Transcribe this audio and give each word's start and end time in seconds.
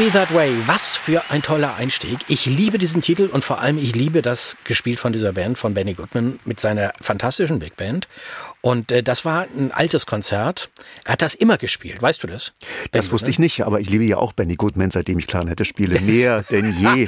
Be 0.00 0.10
That 0.10 0.32
Way. 0.32 0.66
Was 0.66 0.96
für 0.96 1.30
ein 1.30 1.42
toller 1.42 1.74
Einstieg. 1.74 2.20
Ich 2.26 2.46
liebe 2.46 2.78
diesen 2.78 3.02
Titel 3.02 3.26
und 3.30 3.44
vor 3.44 3.60
allem 3.60 3.76
ich 3.76 3.94
liebe 3.94 4.22
das 4.22 4.56
gespielt 4.64 4.98
von 4.98 5.12
dieser 5.12 5.34
Band 5.34 5.58
von 5.58 5.74
Benny 5.74 5.92
Goodman 5.92 6.40
mit 6.46 6.58
seiner 6.58 6.94
fantastischen 7.02 7.58
Big 7.58 7.76
Band. 7.76 8.08
Und 8.62 8.90
äh, 8.92 9.02
das 9.02 9.26
war 9.26 9.42
ein 9.42 9.72
altes 9.72 10.06
Konzert. 10.06 10.70
Er 11.04 11.12
hat 11.12 11.20
das 11.20 11.34
immer 11.34 11.58
gespielt. 11.58 12.00
Weißt 12.00 12.22
du 12.22 12.28
das? 12.28 12.52
Das 12.92 13.08
Benny 13.08 13.12
wusste 13.12 13.28
ich 13.28 13.38
nicht, 13.38 13.60
aber 13.66 13.78
ich 13.78 13.90
liebe 13.90 14.04
ja 14.04 14.16
auch 14.16 14.32
Benny 14.32 14.54
Goodman, 14.54 14.90
seitdem 14.90 15.18
ich 15.18 15.26
Klarinette 15.26 15.66
spiele. 15.66 16.00
Mehr 16.00 16.44
denn 16.44 16.74
je. 16.96 17.06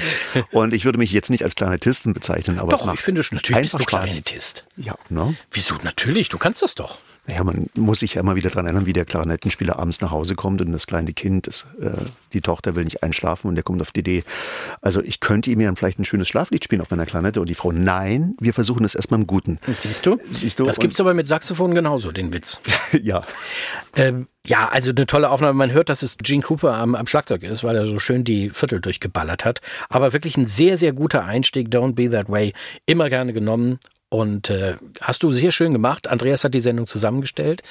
Und 0.50 0.75
ich 0.75 0.85
würde 0.85 0.99
mich 0.99 1.12
jetzt 1.12 1.31
nicht 1.31 1.44
als 1.44 1.55
Klarinettisten 1.55 2.12
bezeichnen, 2.12 2.59
aber 2.59 2.73
doch, 2.73 2.81
es 2.81 2.85
macht 2.85 2.99
ich 2.99 3.05
finde 3.06 3.23
schon, 3.23 3.37
natürlich 3.37 3.62
bist 3.62 3.73
du 3.73 3.85
Klarinettist. 3.87 4.67
Ja, 4.77 4.97
ne? 5.09 5.35
Wieso? 5.50 5.77
Natürlich, 5.83 6.29
du 6.29 6.37
kannst 6.37 6.61
das 6.61 6.75
doch. 6.75 6.99
Naja, 7.27 7.45
man 7.45 7.67
muss 7.75 8.01
sich 8.01 8.15
ja 8.15 8.21
immer 8.21 8.35
wieder 8.35 8.51
daran 8.51 8.67
erinnern, 8.67 8.87
wie 8.87 8.93
der 8.93 9.05
Klarinettenspieler 9.05 9.79
abends 9.79 10.01
nach 10.01 10.11
Hause 10.11 10.35
kommt 10.35 10.61
und 10.61 10.73
das 10.73 10.89
kleine 10.89 11.13
Kind, 11.13 11.47
das, 11.47 11.69
äh, 11.81 11.91
die 12.33 12.41
Tochter 12.41 12.75
will 12.75 12.83
nicht 12.83 13.05
einschlafen 13.05 13.49
und 13.49 13.55
der 13.55 13.63
kommt 13.63 13.81
auf 13.81 13.93
die 13.93 14.01
Idee, 14.01 14.25
also 14.81 15.01
ich 15.01 15.21
könnte 15.21 15.51
ihm 15.51 15.61
ja 15.61 15.73
vielleicht 15.77 16.01
ein 16.01 16.05
schönes 16.05 16.27
Schlaflied 16.27 16.65
spielen 16.65 16.81
auf 16.81 16.91
meiner 16.91 17.07
Klarinette 17.07 17.41
und 17.41 17.49
die 17.49 17.55
Frau, 17.55 17.71
nein, 17.71 18.35
wir 18.41 18.53
versuchen 18.53 18.85
es 18.85 18.97
erstmal 18.97 19.21
im 19.21 19.29
Guten. 19.29 19.59
Siehst 19.81 20.05
du? 20.05 20.19
Siehst 20.33 20.59
du? 20.59 20.65
Das 20.65 20.81
gibt 20.81 20.95
es 20.95 21.01
aber 21.01 21.15
mit 21.15 21.29
Saxophon 21.29 21.77
genauso, 21.77 22.11
den 22.11 22.33
Witz. 22.33 22.59
ja. 23.03 23.23
Ähm, 23.95 24.27
ja, 24.45 24.69
also 24.73 24.91
eine 24.91 25.07
tolle 25.07 25.31
Aufnahme. 25.31 25.55
Man 25.55 25.71
hört, 25.71 25.89
dass 25.89 26.03
es 26.03 26.19
Gene 26.19 26.43
Cooper 26.43 26.75
am, 26.75 26.97
am 26.97 27.07
Schlagzeug 27.07 27.45
ist, 27.45 27.63
weil 27.63 27.77
er 27.77 27.87
so 27.87 28.01
schön 28.01 28.25
die 28.25 28.51
Viertel 28.51 28.81
durchgeballert 28.81 29.45
hat. 29.45 29.61
Aber 29.89 30.13
wirklich 30.13 30.37
ein 30.37 30.47
sehr, 30.47 30.77
sehr 30.77 30.93
guter 30.93 31.25
Einstieg. 31.25 31.69
Don't 31.69 31.95
Be 31.95 32.11
That 32.11 32.29
Way. 32.29 32.53
Immer 32.87 33.09
gerne 33.09 33.33
genommen. 33.33 33.79
Und 34.12 34.50
äh, 34.50 34.75
hast 35.00 35.23
du 35.23 35.32
sehr 35.32 35.53
schön 35.53 35.73
gemacht. 35.73 36.06
Andreas 36.06 36.44
hat 36.44 36.53
die 36.53 36.61
Sendung 36.61 36.87
zusammengestellt, 36.87 37.62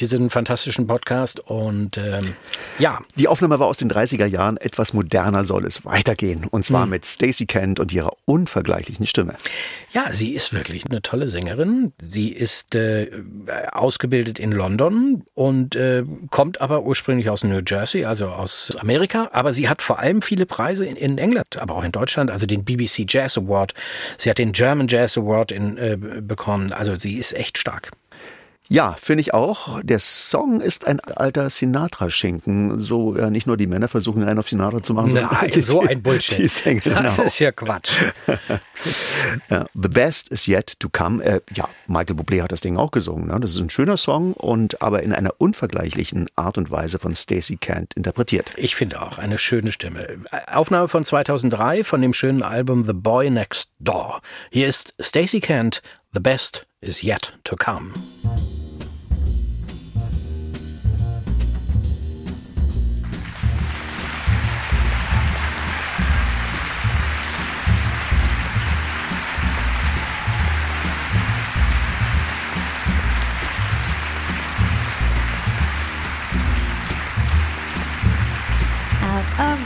diesen 0.00 0.30
fantastischen 0.30 0.86
Podcast. 0.86 1.38
Und 1.38 1.98
ähm, 1.98 2.32
ja. 2.78 3.00
Die 3.16 3.28
Aufnahme 3.28 3.58
war 3.58 3.66
aus 3.66 3.76
den 3.76 3.90
30er 3.90 4.24
Jahren. 4.24 4.56
Etwas 4.56 4.94
moderner 4.94 5.44
soll 5.44 5.66
es 5.66 5.84
weitergehen. 5.84 6.46
Und 6.50 6.64
zwar 6.64 6.84
hm. 6.84 6.90
mit 6.90 7.04
Stacey 7.04 7.44
Kent 7.44 7.78
und 7.78 7.92
ihrer 7.92 8.12
unvergleichlichen 8.24 9.04
Stimme. 9.04 9.34
Ja, 9.92 10.14
sie 10.14 10.32
ist 10.32 10.54
wirklich 10.54 10.86
eine 10.86 11.02
tolle 11.02 11.28
Sängerin. 11.28 11.92
Sie 12.00 12.30
ist 12.32 12.74
äh, 12.74 13.10
ausgebildet 13.72 14.38
in 14.38 14.50
London 14.50 15.24
und 15.34 15.76
äh, 15.76 16.04
kommt 16.30 16.62
aber 16.62 16.84
ursprünglich 16.84 17.28
aus 17.28 17.44
New 17.44 17.60
Jersey, 17.66 18.06
also 18.06 18.28
aus 18.28 18.74
Amerika. 18.80 19.28
Aber 19.32 19.52
sie 19.52 19.68
hat 19.68 19.82
vor 19.82 19.98
allem 19.98 20.22
viele 20.22 20.46
Preise 20.46 20.86
in, 20.86 20.96
in 20.96 21.18
England, 21.18 21.60
aber 21.60 21.74
auch 21.74 21.84
in 21.84 21.92
Deutschland. 21.92 22.30
Also 22.30 22.46
den 22.46 22.64
BBC 22.64 23.04
Jazz 23.06 23.36
Award. 23.36 23.74
Sie 24.16 24.30
hat 24.30 24.38
den 24.38 24.52
German 24.52 24.88
Jazz 24.88 25.18
Award 25.18 25.52
in 25.52 25.81
äh, 25.82 25.96
bekommen. 25.96 26.72
Also 26.72 26.94
sie 26.94 27.18
ist 27.18 27.34
echt 27.34 27.58
stark. 27.58 27.90
Ja, 28.68 28.96
finde 28.98 29.20
ich 29.20 29.34
auch. 29.34 29.80
Der 29.82 29.98
Song 29.98 30.60
ist 30.60 30.86
ein 30.86 31.00
alter 31.00 31.50
Sinatra-Schinken. 31.50 32.78
So 32.78 33.14
äh, 33.16 33.30
nicht 33.30 33.46
nur 33.46 33.56
die 33.56 33.66
Männer 33.66 33.88
versuchen, 33.88 34.22
einen 34.22 34.38
auf 34.38 34.48
Sinatra 34.48 34.82
zu 34.82 34.94
machen, 34.94 35.10
sondern 35.10 35.30
Nein, 35.30 35.50
so 35.62 35.82
ein 35.82 36.02
Bullshit. 36.02 36.38
Die 36.38 36.48
Sänger, 36.48 36.80
das 36.80 37.16
genau. 37.16 37.26
ist 37.26 37.38
ja 37.38 37.52
Quatsch. 37.52 37.92
ja, 39.50 39.66
The 39.74 39.88
Best 39.88 40.30
is 40.30 40.46
Yet 40.46 40.80
to 40.80 40.88
Come. 40.90 41.22
Äh, 41.22 41.40
ja, 41.54 41.68
Michael 41.86 42.16
Bublé 42.16 42.42
hat 42.42 42.52
das 42.52 42.60
Ding 42.60 42.76
auch 42.76 42.92
gesungen. 42.92 43.28
Ne? 43.28 43.38
Das 43.40 43.50
ist 43.50 43.60
ein 43.60 43.68
schöner 43.68 43.96
Song 43.96 44.32
und 44.34 44.80
aber 44.80 45.02
in 45.02 45.12
einer 45.12 45.34
unvergleichlichen 45.38 46.28
Art 46.36 46.56
und 46.56 46.70
Weise 46.70 46.98
von 46.98 47.14
Stacey 47.14 47.56
Kent 47.56 47.92
interpretiert. 47.94 48.52
Ich 48.56 48.74
finde 48.74 49.02
auch 49.02 49.18
eine 49.18 49.38
schöne 49.38 49.72
Stimme. 49.72 50.06
Aufnahme 50.46 50.88
von 50.88 51.04
2003 51.04 51.84
von 51.84 52.00
dem 52.00 52.14
schönen 52.14 52.42
Album 52.42 52.86
The 52.86 52.94
Boy 52.94 53.28
Next 53.28 53.70
Door. 53.80 54.22
Hier 54.50 54.66
ist 54.66 54.94
Stacey 54.98 55.40
Kent, 55.40 55.82
The 56.14 56.20
Best 56.20 56.66
is 56.80 57.02
Yet 57.02 57.38
to 57.44 57.56
Come. 57.56 57.92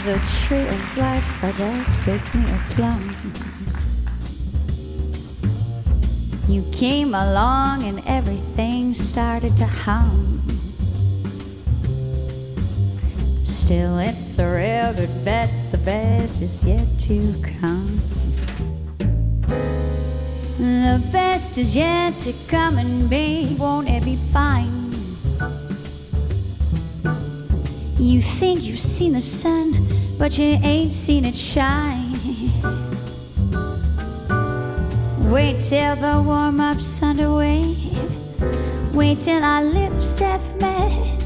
The 0.07 0.19
tree 0.47 0.69
of 0.69 0.99
life, 0.99 1.43
I 1.43 1.51
just 1.51 1.99
picked 2.03 2.33
me 2.33 2.45
a 2.45 2.59
plum. 2.75 3.17
You 6.47 6.63
came 6.71 7.13
along 7.13 7.83
and 7.83 8.01
everything 8.07 8.95
started 8.95 9.57
to 9.57 9.67
hum. 9.67 10.43
Still, 13.43 13.99
it's 13.99 14.39
a 14.39 14.47
real 14.47 14.95
good 14.95 15.25
bet, 15.25 15.51
the 15.73 15.79
best 15.79 16.41
is 16.41 16.63
yet 16.63 16.87
to 17.01 17.35
come. 17.59 17.99
The 20.59 21.03
best 21.11 21.59
is 21.59 21.75
yet 21.75 22.17
to 22.19 22.33
come, 22.47 22.79
and 22.79 23.11
babe, 23.11 23.59
won't 23.59 23.89
it 23.89 24.05
be 24.05 24.15
fine? 24.15 24.86
You 27.99 28.21
think 28.21 28.63
you've 28.63 28.79
seen 28.79 29.15
the 29.15 29.23
sun, 29.23 29.75
but 30.19 30.37
you 30.39 30.59
ain't 30.63 30.93
seen 30.93 31.25
it 31.25 31.35
shine. 31.35 32.13
Wait 35.31 35.61
till 35.61 35.97
the 35.97 36.23
warm 36.25 36.61
up's 36.61 37.03
underway. 37.03 37.75
Wait 38.93 39.21
till 39.21 39.43
our 39.43 39.65
lips 39.65 40.19
have 40.19 40.61
met. 40.61 41.17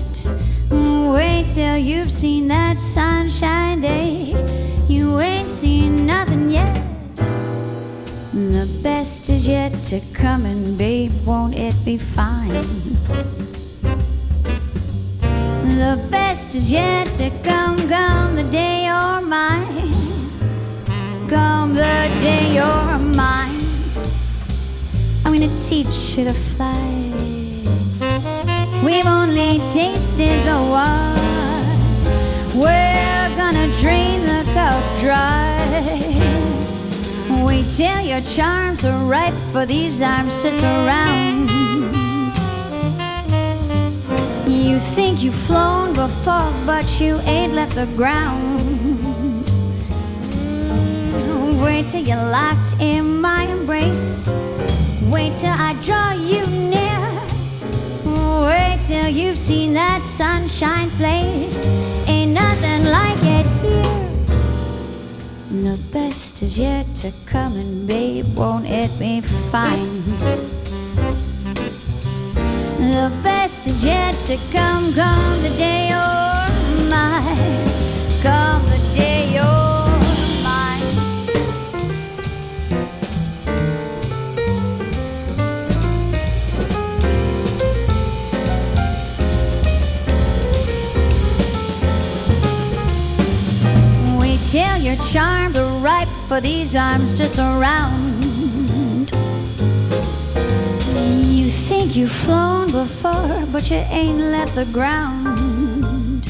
Wait 0.70 1.46
till 1.52 1.76
you've 1.76 2.10
seen 2.10 2.46
that 2.48 2.78
sunshine 2.78 3.80
day. 3.80 4.34
You 4.88 5.18
ain't 5.18 5.48
seen 5.48 6.06
nothing 6.06 6.52
yet. 6.52 6.74
The 8.32 8.68
best 8.80 9.28
is 9.28 9.48
yet 9.48 9.72
to 9.84 10.00
come, 10.12 10.46
and 10.46 10.78
babe, 10.78 11.12
won't 11.26 11.56
it 11.56 11.74
be 11.84 11.98
fine? 11.98 12.64
The 15.80 15.96
best 16.10 16.54
is 16.54 16.70
yet 16.70 17.06
to 17.12 17.30
come, 17.42 17.78
come 17.88 18.36
the 18.36 18.44
day 18.44 18.84
you're 18.84 19.22
mine. 19.22 19.94
Come 21.26 21.72
the 21.74 22.10
day 22.20 22.52
you're 22.52 22.98
mine. 23.16 23.64
I'm 25.24 25.32
gonna 25.32 25.60
teach 25.62 26.18
you 26.18 26.26
to 26.26 26.34
fly. 26.34 26.84
We've 28.84 29.06
only 29.06 29.60
tasted 29.72 30.44
the 30.44 30.60
wine. 30.74 32.04
We're 32.54 33.30
gonna 33.40 33.68
drain 33.80 34.20
the 34.26 34.44
cup 34.52 34.84
dry. 35.00 35.56
Wait 37.46 37.64
till 37.74 38.02
your 38.02 38.20
charms 38.20 38.84
are 38.84 39.02
ripe 39.06 39.40
for 39.50 39.64
these 39.64 40.02
arms 40.02 40.36
to 40.40 40.52
surround. 40.52 41.39
You 44.60 44.78
think 44.78 45.22
you've 45.22 45.34
flown 45.46 45.94
before, 45.94 46.52
but 46.66 47.00
you 47.00 47.18
ain't 47.20 47.54
left 47.54 47.76
the 47.76 47.86
ground. 47.96 48.60
Mm, 50.36 51.64
wait 51.64 51.88
till 51.88 52.02
you're 52.02 52.28
locked 52.30 52.78
in 52.78 53.22
my 53.22 53.44
embrace. 53.44 54.28
Wait 55.04 55.34
till 55.38 55.56
I 55.56 55.72
draw 55.80 56.12
you 56.12 56.46
near. 56.68 57.00
Wait 58.44 58.80
till 58.84 59.08
you've 59.08 59.38
seen 59.38 59.72
that 59.72 60.02
sunshine 60.04 60.90
place. 60.90 61.56
Ain't 62.06 62.32
nothing 62.32 62.84
like 62.84 63.22
it 63.22 63.46
here. 63.64 64.08
The 65.62 65.78
best 65.90 66.42
is 66.42 66.58
yet 66.58 66.94
to 66.96 67.12
come, 67.24 67.56
and 67.56 67.88
babe, 67.88 68.26
won't 68.36 68.66
it 68.66 68.90
be 68.98 69.22
fine? 69.22 70.02
Best 73.60 73.76
is 73.76 73.84
yet 73.84 74.14
to 74.24 74.38
come, 74.50 74.94
come 74.94 75.42
the 75.42 75.50
day 75.50 75.88
you're 75.88 76.88
mine. 76.88 77.66
Come 78.22 78.64
the 78.64 78.78
day 78.94 79.34
you're 79.34 80.00
mine. 80.42 80.86
Wait 94.18 94.40
till 94.48 94.78
your 94.78 94.96
charms 95.12 95.58
are 95.58 95.70
ripe 95.82 96.08
for 96.28 96.40
these 96.40 96.74
arms 96.74 97.12
to 97.12 97.28
surround. 97.28 97.99
You've 101.96 102.12
flown 102.12 102.70
before, 102.70 103.46
but 103.50 103.70
you 103.70 103.76
ain't 103.76 104.18
left 104.18 104.54
the 104.54 104.64
ground. 104.66 106.24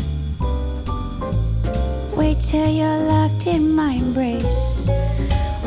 Wait 2.17 2.40
till 2.40 2.69
you're 2.69 3.02
locked 3.05 3.47
in 3.47 3.75
my 3.75 3.93
embrace. 3.93 4.88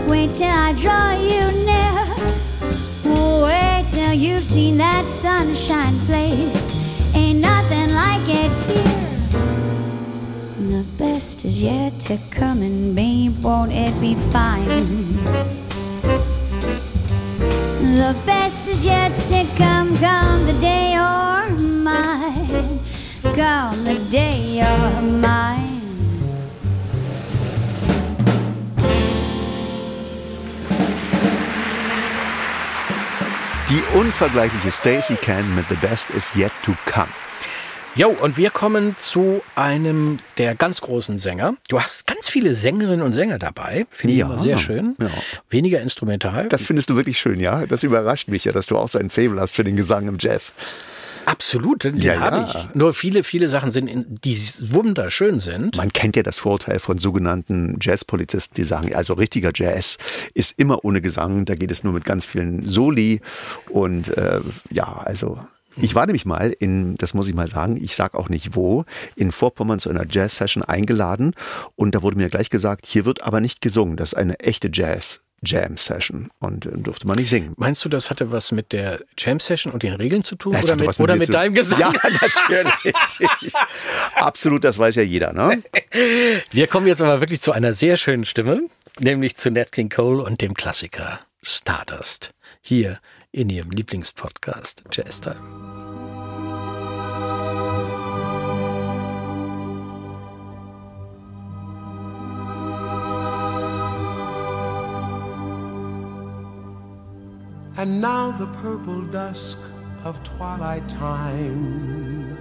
Wait 0.07 0.33
till 0.33 0.47
I 0.47 0.73
draw 0.73 1.11
you 1.13 1.51
near. 1.65 2.05
Wait 3.43 3.85
till 3.89 4.13
you've 4.13 4.45
seen 4.45 4.77
that 4.77 5.05
sunshine 5.05 5.99
place. 6.07 6.57
Ain't 7.15 7.39
nothing 7.39 7.93
like 7.93 8.27
it 8.27 8.51
here. 8.69 8.93
The 10.71 10.85
best 10.97 11.45
is 11.45 11.61
yet 11.61 11.99
to 12.01 12.17
come, 12.31 12.61
and 12.61 12.95
babe, 12.95 13.43
won't 13.43 13.71
it 13.71 13.93
be 14.01 14.15
fine? 14.31 15.62
The 17.93 18.15
best 18.25 18.67
is 18.67 18.83
yet 18.83 19.11
to 19.29 19.45
come, 19.55 19.95
come 19.97 20.47
the 20.47 20.53
day 20.53 20.93
you're 20.93 21.49
mine, 21.59 22.79
come 23.35 23.83
the 23.83 23.99
day 24.09 24.57
you're 24.57 25.01
mine. 25.01 25.79
Die 33.69 33.83
unvergleichliche 33.93 34.71
Stacey 34.71 35.15
Can 35.15 35.53
mit 35.53 35.69
The 35.69 35.75
Best 35.75 36.09
Is 36.09 36.33
Yet 36.33 36.51
to 36.63 36.73
Come. 36.87 37.22
Jo, 37.95 38.07
und 38.09 38.37
wir 38.37 38.49
kommen 38.49 38.95
zu 38.97 39.43
einem 39.55 40.17
der 40.39 40.55
ganz 40.55 40.81
großen 40.81 41.19
Sänger. 41.19 41.55
Du 41.69 41.79
hast 41.79 42.07
ganz 42.07 42.27
viele 42.27 42.55
Sängerinnen 42.55 43.03
und 43.03 43.13
Sänger 43.13 43.37
dabei. 43.37 43.85
Finde 43.91 44.13
ich 44.13 44.19
Ja, 44.19 44.25
immer 44.25 44.39
sehr 44.39 44.57
schön. 44.57 44.95
ja. 44.99 45.09
Weniger 45.49 45.79
instrumental. 45.79 46.47
Das 46.49 46.65
findest 46.65 46.89
du 46.89 46.95
wirklich 46.95 47.19
schön, 47.19 47.39
ja? 47.39 47.67
Das 47.67 47.83
überrascht 47.83 48.29
mich 48.29 48.45
ja, 48.45 48.51
dass 48.51 48.65
du 48.65 48.77
auch 48.77 48.89
so 48.89 48.97
ein 48.97 49.11
Fable 49.11 49.39
hast 49.39 49.53
für 49.55 49.63
den 49.63 49.75
Gesang 49.75 50.07
im 50.07 50.17
Jazz. 50.19 50.53
Absolut, 51.25 51.83
den 51.83 51.95
Ja, 52.01 52.19
habe 52.19 52.37
ja. 52.37 52.67
ich. 52.69 52.75
Nur 52.75 52.93
viele, 52.95 53.23
viele 53.23 53.47
Sachen 53.47 53.69
sind, 53.69 53.87
in, 53.87 54.05
die 54.23 54.37
wunderschön 54.59 55.39
sind. 55.39 55.77
Man 55.77 55.93
kennt 55.93 56.15
ja 56.15 56.23
das 56.23 56.39
Vorurteil 56.39 56.79
von 56.79 56.97
sogenannten 56.97 57.77
Jazzpolizisten, 57.79 58.55
die 58.55 58.63
sagen, 58.63 58.93
also 58.95 59.13
richtiger 59.13 59.51
Jazz 59.53 59.97
ist 60.33 60.57
immer 60.57 60.83
ohne 60.83 60.99
Gesang, 60.99 61.45
da 61.45 61.53
geht 61.55 61.71
es 61.71 61.83
nur 61.83 61.93
mit 61.93 62.05
ganz 62.05 62.25
vielen 62.25 62.65
Soli 62.65 63.21
und 63.69 64.17
äh, 64.17 64.41
ja, 64.71 65.01
also 65.05 65.37
ich 65.77 65.95
war 65.95 66.05
nämlich 66.05 66.25
mal 66.25 66.51
in, 66.51 66.95
das 66.95 67.13
muss 67.13 67.27
ich 67.27 67.35
mal 67.35 67.47
sagen, 67.47 67.77
ich 67.77 67.95
sag 67.95 68.15
auch 68.15 68.29
nicht 68.29 68.55
wo, 68.55 68.85
in 69.15 69.31
Vorpommern 69.31 69.79
zu 69.79 69.89
einer 69.89 70.05
Jazz-Session 70.09 70.63
eingeladen 70.63 71.33
und 71.75 71.95
da 71.95 72.01
wurde 72.01 72.17
mir 72.17 72.29
gleich 72.29 72.49
gesagt, 72.49 72.85
hier 72.85 73.05
wird 73.05 73.23
aber 73.23 73.41
nicht 73.41 73.61
gesungen, 73.61 73.97
das 73.97 74.13
ist 74.13 74.17
eine 74.17 74.39
echte 74.39 74.69
Jazz. 74.71 75.23
Jam-Session 75.45 76.29
und 76.39 76.65
äh, 76.65 76.69
durfte 76.73 77.07
man 77.07 77.17
nicht 77.17 77.29
singen. 77.29 77.53
Meinst 77.57 77.83
du, 77.83 77.89
das 77.89 78.09
hatte 78.09 78.31
was 78.31 78.51
mit 78.51 78.71
der 78.71 79.01
Jam-Session 79.17 79.73
und 79.73 79.83
den 79.83 79.93
Regeln 79.93 80.23
zu 80.23 80.35
tun? 80.35 80.53
Das 80.53 80.65
oder 80.65 80.75
mit, 80.77 80.87
was 80.87 80.99
oder 80.99 81.15
mit 81.15 81.33
deinem 81.33 81.53
Gesang? 81.53 81.79
Ja, 81.79 81.91
natürlich. 82.21 83.53
Absolut, 84.15 84.63
das 84.63 84.79
weiß 84.79 84.95
ja 84.95 85.03
jeder. 85.03 85.33
Ne? 85.33 85.63
Wir 86.51 86.67
kommen 86.67 86.87
jetzt 86.87 87.01
aber 87.01 87.19
wirklich 87.19 87.41
zu 87.41 87.51
einer 87.51 87.73
sehr 87.73 87.97
schönen 87.97 88.25
Stimme, 88.25 88.61
nämlich 88.99 89.35
zu 89.35 89.51
Nat 89.51 89.71
King 89.71 89.89
Cole 89.89 90.23
und 90.23 90.41
dem 90.41 90.53
Klassiker 90.53 91.19
Stardust. 91.41 92.33
Hier 92.61 92.99
in 93.33 93.49
ihrem 93.49 93.71
Lieblingspodcast 93.71 94.83
Jazz 94.91 95.19
Time. 95.19 95.41
And 107.75 107.99
now 107.99 108.31
the 108.31 108.45
purple 108.61 109.01
dusk 109.01 109.57
of 110.03 110.23
twilight 110.23 110.87
time 110.87 112.37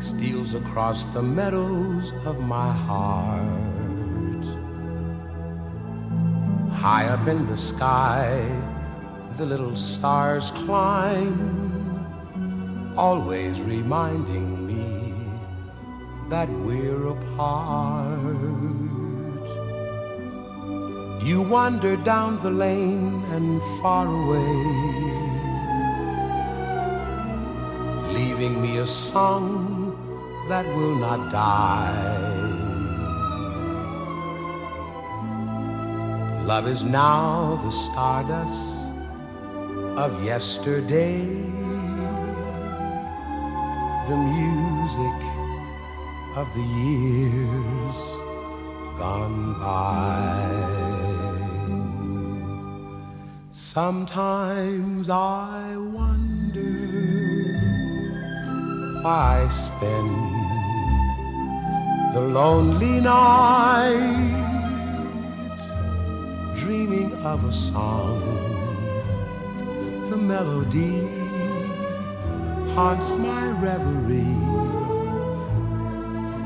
steals 0.00 0.54
across 0.54 1.04
the 1.12 1.22
meadows 1.22 2.12
of 2.24 2.40
my 2.40 2.72
heart. 2.72 4.46
High 6.72 7.06
up 7.08 7.28
in 7.28 7.46
the 7.46 7.56
sky, 7.56 8.42
the 9.36 9.46
little 9.46 9.76
stars 9.76 10.50
climb, 10.50 12.06
always 12.96 13.60
reminding 13.62 14.66
me 14.66 15.14
that 16.28 16.48
we're 16.50 17.08
apart. 17.08 18.18
You 21.22 21.40
wander 21.42 21.96
down 21.96 22.42
the 22.42 22.50
lane 22.50 23.24
and 23.30 23.62
far 23.80 24.06
away, 24.06 24.54
leaving 28.12 28.60
me 28.60 28.78
a 28.78 28.86
song 28.86 29.96
that 30.48 30.66
will 30.76 30.96
not 30.96 31.32
die. 31.32 32.42
Love 36.44 36.66
is 36.66 36.84
now 36.84 37.58
the 37.64 37.70
stardust 37.70 38.81
of 39.96 40.24
yesterday, 40.24 41.20
the 44.08 44.16
music 44.16 45.18
of 46.34 46.48
the 46.54 46.62
years 46.62 47.98
gone 48.98 49.52
by. 49.60 50.62
Sometimes 53.50 55.10
I 55.10 55.76
wonder 55.76 56.72
why 59.02 59.44
I 59.44 59.48
spend 59.48 60.10
the 62.14 62.20
lonely 62.20 63.00
night 63.00 64.32
dreaming 66.54 67.12
of 67.24 67.44
a 67.44 67.52
song. 67.52 68.51
The 70.12 70.18
melody 70.18 71.08
haunts 72.74 73.16
my 73.16 73.50
reverie 73.62 74.36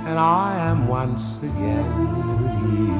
and 0.06 0.16
I 0.16 0.54
am 0.70 0.86
once 0.86 1.38
again 1.38 1.90
with 2.40 2.58
you. 2.78 2.94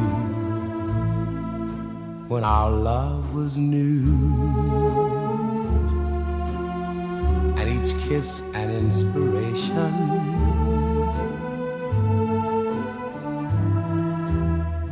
When 2.26 2.42
our 2.42 2.72
love 2.72 3.32
was 3.32 3.56
new, 3.56 4.10
and 7.58 7.66
each 7.76 7.96
kiss 8.08 8.40
an 8.54 8.68
inspiration. 8.72 9.94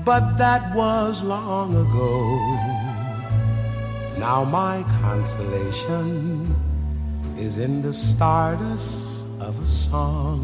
But 0.04 0.37
that 0.37 0.73
was 0.76 1.25
long 1.25 1.75
ago. 1.75 2.63
Now 4.25 4.43
my 4.43 4.83
consolation 5.02 6.57
is 7.37 7.59
in 7.59 7.83
the 7.83 7.93
stardust 7.93 9.26
of 9.38 9.62
a 9.62 9.69
song. 9.69 10.40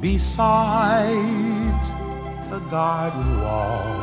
Beside 0.00 1.84
a 2.50 2.60
garden 2.68 3.40
wall 3.42 3.94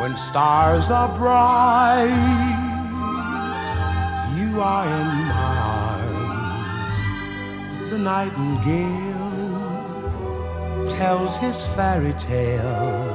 when 0.00 0.14
stars 0.14 0.90
are 0.90 1.08
bright 1.16 2.10
you 4.36 4.60
are 4.60 4.86
in 5.00 5.08
my 5.32 5.56
arms. 5.80 6.94
The 7.90 7.96
nightingale 7.96 9.30
tells 10.90 11.38
his 11.38 11.64
fairy 11.68 12.12
tale 12.18 13.11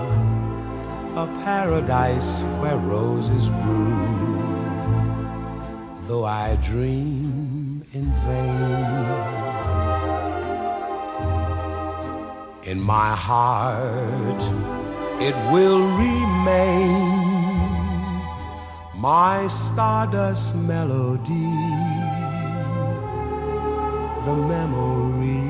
a 1.17 1.25
paradise 1.43 2.43
where 2.61 2.77
roses 2.77 3.49
grew. 3.49 3.97
Though 6.07 6.25
i 6.25 6.55
dream 6.57 7.83
in 7.91 8.05
vain. 8.25 9.47
In 12.71 12.79
my 12.79 13.15
heart 13.15 14.43
it 15.19 15.35
will 15.51 15.81
remain 16.05 17.17
my 18.95 19.47
stardust 19.47 20.53
melody 20.53 21.53
the 24.27 24.35
memory 24.53 25.49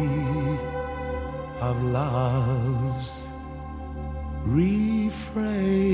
of 1.59 1.75
love's 1.83 3.27
refrain 5.07 5.86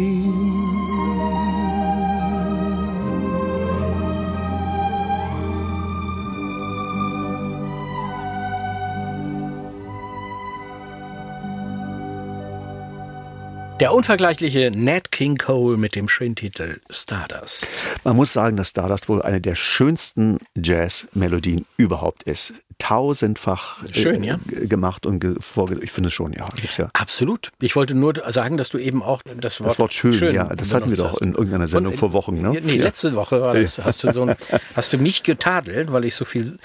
Der 13.84 13.94
unvergleichliche 13.94 14.72
Nat 14.74 15.12
King 15.12 15.36
Cole 15.36 15.76
mit 15.76 15.96
dem 15.98 16.08
schönen 16.08 16.38
Titel 16.38 16.80
Stardust. 16.90 17.68
Man 18.06 18.16
muss 18.16 18.32
sagen, 18.32 18.56
dass 18.56 18.70
Stardust 18.70 19.10
wohl 19.10 19.22
eine 19.22 19.42
der 19.42 19.56
schönsten 19.56 20.38
Jazz-Melodien 20.56 21.66
überhaupt 21.76 22.24
ist. 22.24 22.54
Tausendfach 22.78 23.84
äh, 23.84 23.94
Schön, 23.94 24.24
ja. 24.24 24.40
gemacht 24.46 25.06
und 25.06 25.20
ge 25.20 25.36
vorge 25.42 25.82
Ich 25.82 25.92
finde 25.92 26.08
es 26.08 26.14
schon, 26.14 26.32
ja. 26.32 26.48
Ja. 26.78 26.92
Absolut. 26.94 27.52
Ich 27.60 27.76
wollte 27.76 27.94
nur 27.94 28.14
sagen, 28.30 28.56
dass 28.56 28.70
du 28.70 28.78
eben 28.78 29.04
auch 29.04 29.22
das 29.22 29.60
Wort, 29.60 29.72
Das 29.72 29.80
Wort 29.80 29.94
schön, 29.94 30.34
ja, 30.34 30.46
das 30.56 30.74
hatten 30.74 30.90
wir 30.90 30.96
doch 30.96 31.12
hast. 31.12 31.22
in 31.22 31.34
irgendeiner 31.34 31.68
Sendung 31.68 31.92
Und, 31.92 32.00
vor 32.00 32.14
Wochen, 32.14 32.40
ne? 32.42 32.58
Nee, 32.64 32.76
Ja. 32.78 32.84
letzte 32.84 33.14
Woche 33.16 33.42
war 33.42 33.54
das, 33.54 33.80
hast, 33.80 34.02
du 34.06 34.14
so 34.14 34.24
ein, 34.24 34.38
hast 34.78 34.94
du 34.94 34.98
mich 34.98 35.24
getadelt, 35.24 35.92
weil 35.92 36.06
ich 36.06 36.16
so 36.16 36.24
viel, 36.24 36.58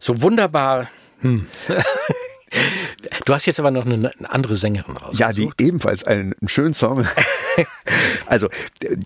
so 0.00 0.20
wunderbar. 0.20 0.90
Hm. 1.20 1.46
Du 3.24 3.34
hast 3.34 3.46
jetzt 3.46 3.60
aber 3.60 3.70
noch 3.70 3.84
eine, 3.84 3.94
eine 3.94 4.30
andere 4.30 4.56
Sängerin 4.56 4.96
rausgesucht. 4.96 5.20
Ja, 5.20 5.32
die 5.32 5.50
ebenfalls 5.58 6.04
einen 6.04 6.34
schönen 6.46 6.74
Song. 6.74 7.06
also 8.26 8.48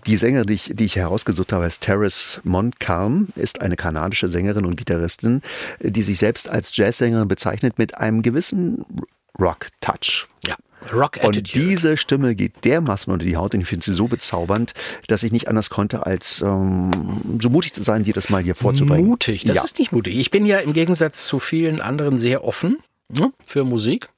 die 0.07 0.17
Sängerin, 0.17 0.47
die 0.47 0.53
ich, 0.53 0.71
die 0.73 0.85
ich 0.85 0.95
herausgesucht 0.95 1.53
habe, 1.53 1.65
ist 1.65 1.81
Terrace 1.81 2.39
Montcalm, 2.43 3.29
ist 3.35 3.61
eine 3.61 3.75
kanadische 3.75 4.29
Sängerin 4.29 4.65
und 4.65 4.77
Gitarristin, 4.77 5.41
die 5.81 6.03
sich 6.03 6.19
selbst 6.19 6.49
als 6.49 6.75
Jazzsängerin 6.75 7.27
bezeichnet 7.27 7.77
mit 7.77 7.97
einem 7.97 8.21
gewissen 8.21 8.85
Rock-Touch. 9.39 10.27
Ja. 10.45 10.55
Rock 10.91 11.17
Und 11.23 11.37
Attitude. 11.37 11.65
diese 11.65 11.97
Stimme 11.97 12.35
geht 12.35 12.65
dermaßen 12.65 13.11
unter 13.11 13.25
die 13.25 13.37
Haut 13.37 13.53
und 13.53 13.61
ich 13.61 13.67
finde 13.67 13.85
sie 13.85 13.93
so 13.93 14.09
bezaubernd, 14.09 14.73
dass 15.07 15.23
ich 15.23 15.31
nicht 15.31 15.47
anders 15.47 15.69
konnte, 15.69 16.05
als 16.05 16.41
ähm, 16.41 17.39
so 17.41 17.49
mutig 17.49 17.71
zu 17.73 17.83
sein, 17.83 18.03
jedes 18.03 18.29
Mal 18.29 18.43
hier 18.43 18.53
vorzubringen. 18.53 19.05
Mutig, 19.05 19.45
das 19.45 19.55
ja. 19.55 19.63
ist 19.63 19.79
nicht 19.79 19.93
mutig. 19.93 20.17
Ich 20.17 20.29
bin 20.29 20.45
ja 20.45 20.59
im 20.59 20.73
Gegensatz 20.73 21.25
zu 21.25 21.39
vielen 21.39 21.79
anderen 21.79 22.17
sehr 22.17 22.43
offen 22.43 22.79
ne, 23.09 23.31
für 23.43 23.63
Musik. 23.63 24.09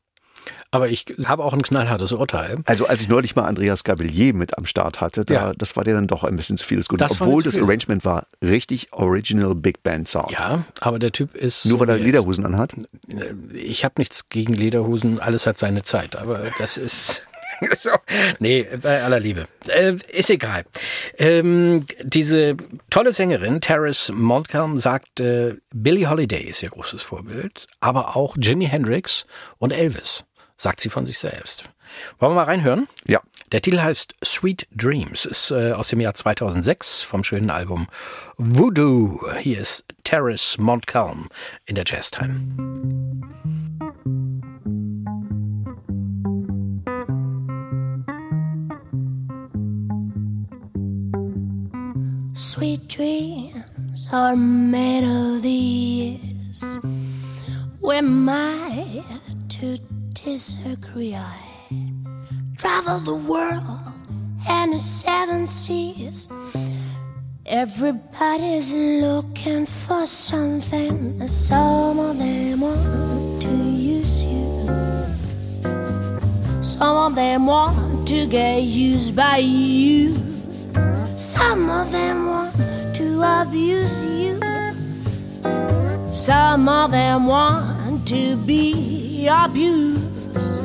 Aber 0.72 0.90
ich 0.90 1.06
habe 1.26 1.44
auch 1.44 1.54
ein 1.54 1.62
knallhartes 1.62 2.12
Urteil. 2.12 2.58
Also 2.66 2.86
als 2.86 3.02
ich 3.02 3.08
neulich 3.08 3.36
mal 3.36 3.46
Andreas 3.46 3.84
Gabelier 3.86 4.34
mit 4.34 4.58
am 4.58 4.66
Start 4.66 5.00
hatte, 5.00 5.24
da, 5.24 5.34
Ja. 5.34 5.54
das 5.54 5.76
war 5.78 5.86
dir 5.86 5.94
dann 5.94 6.06
doch 6.08 6.24
ein 6.26 6.36
bisschen 6.36 6.58
zu 6.58 6.66
vieles 6.66 6.88
Gutes. 6.90 7.08
Das 7.08 7.20
war 7.20 7.28
mir 7.28 7.34
Obwohl 7.34 7.44
das. 7.44 7.58
Arrangement 7.58 8.04
war 8.04 8.28
richtig 8.44 8.92
Original 8.92 9.56
Big 9.56 9.82
Band 9.84 10.08
Sound. 10.10 10.32
Ja, 10.32 10.66
aber 10.82 11.00
der 11.00 11.14
Typ 11.14 11.34
ist. 11.36 11.66
Nur 11.66 11.80
weil 11.80 11.90
er. 11.90 11.98
Lederhosen 11.98 12.46
anhat. 12.46 12.74
Ich 13.54 13.86
habe 13.86 13.96
nichts 13.98 14.28
gegen 14.30 14.54
Lederhosen, 14.54 15.20
alles 15.20 15.48
hat 15.48 15.58
seine 15.58 15.84
Zeit, 15.84 16.16
aber 16.18 16.42
das 16.60 16.78
ist. 16.78 17.26
So, 17.76 17.92
nee, 18.40 18.68
bei 18.82 19.04
aller 19.04 19.20
Liebe. 19.20 19.48
Äh, 19.68 19.96
ist 20.12 20.30
egal. 20.30 20.66
Ähm, 21.18 21.86
diese 22.04 22.58
tolle 22.90 23.14
Sängerin, 23.14 23.62
Terrace 23.62 24.12
Montcalm, 24.14 24.78
sagt, 24.78 25.20
äh, 25.20 25.56
Billie 25.74 26.10
Holiday 26.10 26.44
ist 26.44 26.64
ihr 26.64 26.70
großes 26.70 27.02
Vorbild, 27.02 27.68
aber 27.80 28.16
auch 28.16 28.36
Jimi 28.40 28.66
Hendrix 28.66 29.26
und 29.58 29.72
Elvis, 29.72 30.26
sagt 30.58 30.80
sie 30.80 30.90
von 30.90 31.06
sich 31.06 31.20
selbst. 31.20 31.66
Wollen 32.20 32.32
wir 32.32 32.36
mal 32.36 32.44
reinhören? 32.44 32.88
Ja. 33.06 33.22
Der 33.52 33.62
Titel 33.62 33.80
heißt 33.80 34.16
Sweet 34.24 34.68
Dreams, 34.72 35.26
ist 35.26 35.52
äh, 35.52 35.74
aus 35.74 35.90
dem 35.90 36.00
Jahr 36.02 36.14
2006 36.14 37.04
vom 37.04 37.24
schönen 37.24 37.52
Album 37.52 37.88
Voodoo. 38.38 39.22
Hier 39.40 39.60
ist 39.60 39.86
Terrace 40.04 40.58
Montcalm 40.58 41.30
in 41.66 41.76
der 41.76 41.86
Jazztime. 41.86 43.75
Sweet 52.38 52.90
dreams 52.90 54.08
are 54.12 54.36
made 54.36 55.06
of 55.06 55.42
these. 55.42 56.82
We 57.80 58.02
might 58.02 59.06
to 59.52 59.78
disagree. 60.12 61.16
I 61.16 61.38
travel 62.58 63.00
the 63.00 63.16
world 63.16 63.64
and 64.50 64.74
the 64.74 64.80
seven 64.80 65.48
seas. 65.48 66.28
Everybody's 67.46 68.74
looking 68.76 69.66
for 69.66 70.06
something. 70.06 71.26
Some 71.30 72.00
of 72.00 72.18
them 72.18 72.60
want 72.60 73.44
to 73.44 73.48
use 73.48 74.24
you. 74.26 74.68
Some 76.62 76.98
of 76.98 77.16
them 77.16 77.46
want 77.46 78.06
to 78.10 78.28
get 78.28 78.62
used 78.62 79.16
by 79.16 79.38
you. 79.38 80.35
Some 81.18 81.70
of 81.70 81.92
them 81.92 82.28
want 82.28 82.56
to 82.96 83.22
abuse 83.42 84.04
you. 84.04 84.40
Some 86.12 86.68
of 86.68 86.92
them 86.92 87.28
want 87.28 88.08
to 88.08 88.36
be 88.38 89.28
abused. 89.28 90.64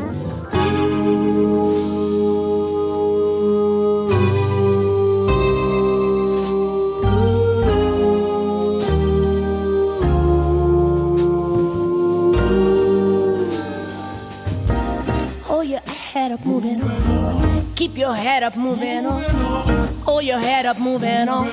Hold 15.45 15.67
your 15.67 15.81
head 15.81 16.33
up, 16.33 16.45
moving 16.47 16.81
on. 16.81 17.75
Keep 17.77 17.97
your 17.99 18.15
head 18.15 18.43
up, 18.43 18.57
moving 18.57 19.07
on. 19.07 19.90
Hold 20.11 20.25
your 20.25 20.41
head 20.41 20.67
up, 20.67 20.81
moving 20.81 21.29
on. 21.29 21.47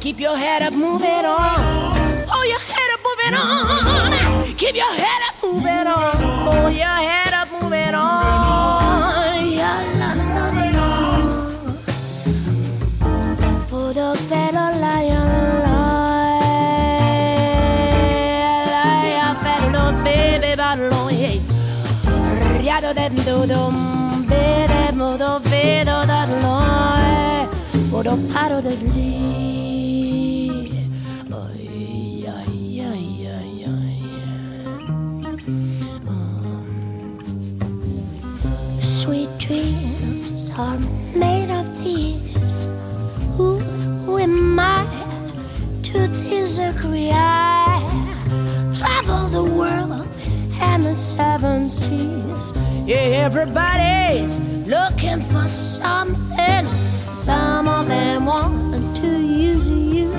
Keep 0.00 0.20
your 0.20 0.36
head 0.36 0.60
up, 0.60 0.74
moving 0.74 1.24
on. 1.24 2.28
Hold 2.28 2.46
your 2.46 2.60
head 2.60 2.90
up, 2.92 3.00
moving 3.08 3.34
on. 3.34 4.54
Keep 4.58 4.76
your 4.76 4.92
head 4.92 5.22
up, 5.26 5.42
moving 5.42 5.86
on. 5.86 6.16
Hold 6.44 6.74
your 6.74 6.84
head 6.84 7.19
Modo 28.00 28.16
paro 28.32 28.62
de 28.62 28.74
lì 28.94 29.12
Ai 31.28 32.24
ai 32.34 32.80
ai 32.80 33.08
ai 33.36 33.64
ai 33.66 34.00
mm. 35.46 35.84
Sweet 38.80 39.28
dreams 39.36 40.50
are 40.56 40.78
made 41.14 41.50
of 41.50 41.66
these 41.84 42.66
Who 43.36 44.16
am 44.16 44.58
I 44.58 44.86
to 45.82 46.08
disagree? 46.24 47.12
I 47.12 47.84
travel 48.72 49.28
the 49.28 49.44
world 49.44 50.08
and 50.62 50.84
the 50.84 50.94
seven 50.94 51.68
seas. 51.68 52.54
Yeah, 52.86 53.26
everybody's 53.26 54.40
looking 54.66 55.20
for 55.20 55.46
something. 55.46 56.89
Some 57.20 57.68
of 57.68 57.86
them 57.86 58.24
want 58.24 58.96
to 58.96 59.06
use 59.06 59.68
you. 59.68 60.10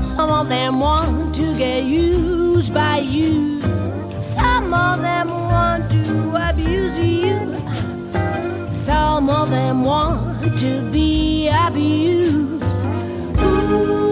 Some 0.00 0.30
of 0.30 0.48
them 0.48 0.80
want 0.80 1.34
to 1.34 1.54
get 1.54 1.84
used 1.84 2.72
by 2.72 3.00
you. 3.00 3.60
Some 4.22 4.72
of 4.72 5.02
them 5.02 5.28
want 5.28 5.90
to 5.90 6.48
abuse 6.48 6.98
you. 6.98 7.38
Some 8.72 9.28
of 9.28 9.50
them 9.50 9.84
want 9.84 10.58
to 10.60 10.80
be 10.90 11.48
abused. 11.48 12.88
Hold 13.36 14.07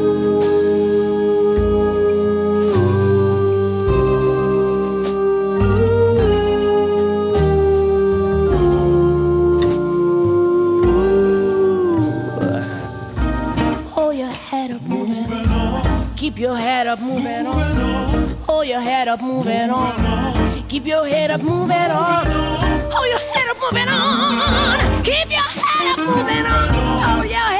up, 19.16 19.22
moving 19.22 19.70
on. 19.70 20.68
Keep 20.68 20.86
your 20.86 21.06
head 21.06 21.30
up, 21.30 21.42
moving 21.42 21.90
on. 21.90 22.26
Hold 22.92 23.08
your 23.08 23.18
head 23.18 23.48
up, 23.48 23.56
moving 23.60 23.88
on. 23.88 25.04
Keep 25.04 25.30
your 25.30 25.40
head 25.40 25.92
up, 25.92 25.98
moving 25.98 26.46
on. 26.46 26.68
Hold 27.02 27.26
your 27.26 27.55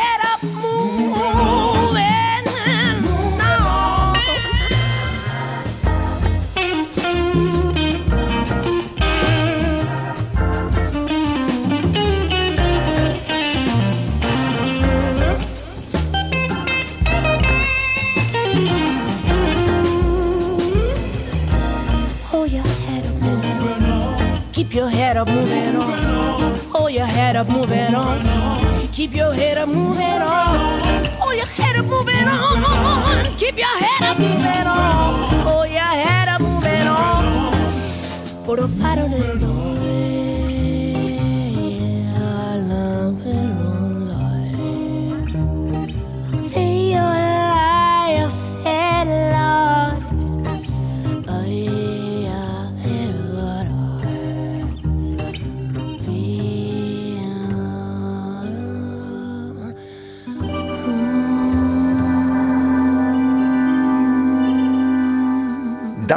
head 27.36 27.48
up, 27.48 27.54
moving 27.54 27.94
on. 27.94 28.88
Keep 28.92 29.14
your 29.14 29.34
head 29.34 29.58
up, 29.58 29.68
moving 29.68 30.22
on. 30.22 31.04
Hold 31.20 31.36
your 31.36 31.46
head 31.46 31.76
up, 31.76 31.84
moving 31.84 32.28
on. 32.28 33.36
Keep 33.36 33.58
your 33.58 33.76
head 33.78 34.02
up, 34.10 34.18
moving 34.18 34.66
on. 34.66 35.44
Hold 35.44 35.68
your 35.68 35.92
head 36.04 36.28
up, 36.28 36.40
moving 36.40 36.88
on. 36.88 38.44
Por 38.46 38.60
a 38.60 38.68
paro 38.80 39.08
de 39.08 39.45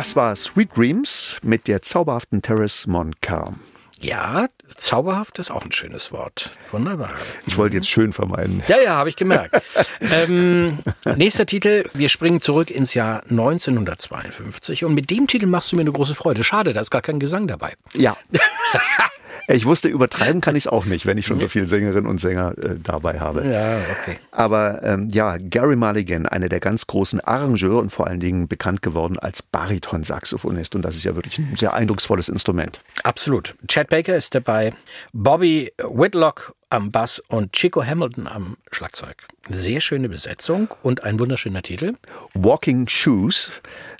Das 0.10 0.15
war 0.15 0.36
Sweet 0.36 0.76
Dreams 0.76 1.38
mit 1.43 1.67
der 1.67 1.84
zauberhaften 1.84 2.41
Terrace 2.41 2.88
Montcalm. 2.88 3.60
Ja, 4.02 4.48
zauberhaft 4.76 5.38
ist 5.38 5.52
auch 5.52 5.63
ein 5.63 5.72
schönes 5.72 6.12
Wort. 6.12 6.50
Wunderbar. 6.72 7.12
Ich 7.45 7.58
wollte 7.58 7.76
jetzt 7.76 7.88
schön 7.88 8.12
vermeiden. 8.12 8.63
Ja, 8.67 8.82
ja, 8.82 8.95
habe 8.95 9.10
ich 9.10 9.15
gemerkt. 9.15 9.62
ähm, 10.02 10.80
nächster 11.15 11.45
Titel, 11.45 11.88
wir 11.93 12.10
springen 12.10 12.41
zurück 12.41 12.72
ins 12.72 12.95
Jahr 12.95 13.22
1952 13.30 14.84
und 14.84 14.95
mit 14.95 15.12
dem 15.12 15.28
Titel 15.28 15.45
machst 15.45 15.72
du 15.72 15.76
mir 15.76 15.84
eine 15.84 15.91
große 15.91 16.15
Freude. 16.15 16.43
Schade, 16.43 16.74
da 16.74 16.82
ist 16.82 16.89
gar 16.89 17.04
kein 17.04 17.19
Gesang 17.19 17.48
dabei. 17.48 17.74
Ja. 17.93 18.17
Ich 19.51 19.65
wusste, 19.65 19.88
übertreiben 19.88 20.41
kann 20.41 20.55
ich 20.55 20.63
es 20.63 20.67
auch 20.67 20.85
nicht, 20.85 21.07
wenn 21.07 21.17
ich 21.17 21.25
schon 21.25 21.39
so 21.39 21.47
viele 21.47 21.67
Sängerinnen 21.67 22.05
und 22.05 22.19
Sänger 22.19 22.53
äh, 22.59 22.75
dabei 22.83 23.19
habe. 23.19 23.47
Ja, 23.47 23.79
okay. 23.99 24.19
Aber 24.29 24.83
ähm, 24.83 25.09
ja, 25.09 25.38
Gary 25.38 25.75
Mulligan, 25.75 26.27
einer 26.27 26.49
der 26.49 26.59
ganz 26.59 26.85
großen 26.85 27.19
Arrangeure 27.19 27.79
und 27.79 27.89
vor 27.89 28.05
allen 28.05 28.19
Dingen 28.19 28.47
bekannt 28.47 28.83
geworden 28.83 29.17
als 29.17 29.41
Bariton-Saxophonist. 29.41 30.75
Und 30.75 30.83
das 30.83 30.95
ist 30.95 31.03
ja 31.03 31.15
wirklich 31.15 31.39
ein 31.39 31.55
sehr 31.57 31.73
eindrucksvolles 31.73 32.29
Instrument. 32.29 32.79
Absolut. 33.01 33.55
Chad 33.67 33.89
Baker 33.89 34.15
ist 34.15 34.35
dabei, 34.35 34.73
Bobby 35.13 35.71
Whitlock 35.79 36.53
am 36.69 36.91
Bass 36.91 37.19
und 37.27 37.53
Chico 37.53 37.83
Hamilton 37.83 38.27
am 38.27 38.57
Schlagzeug. 38.71 39.15
Eine 39.47 39.57
sehr 39.57 39.81
schöne 39.81 40.09
Besetzung 40.09 40.67
und 40.83 41.03
ein 41.03 41.19
wunderschöner 41.19 41.63
Titel. 41.63 41.95
Walking 42.35 42.88
Shoes, 42.88 43.51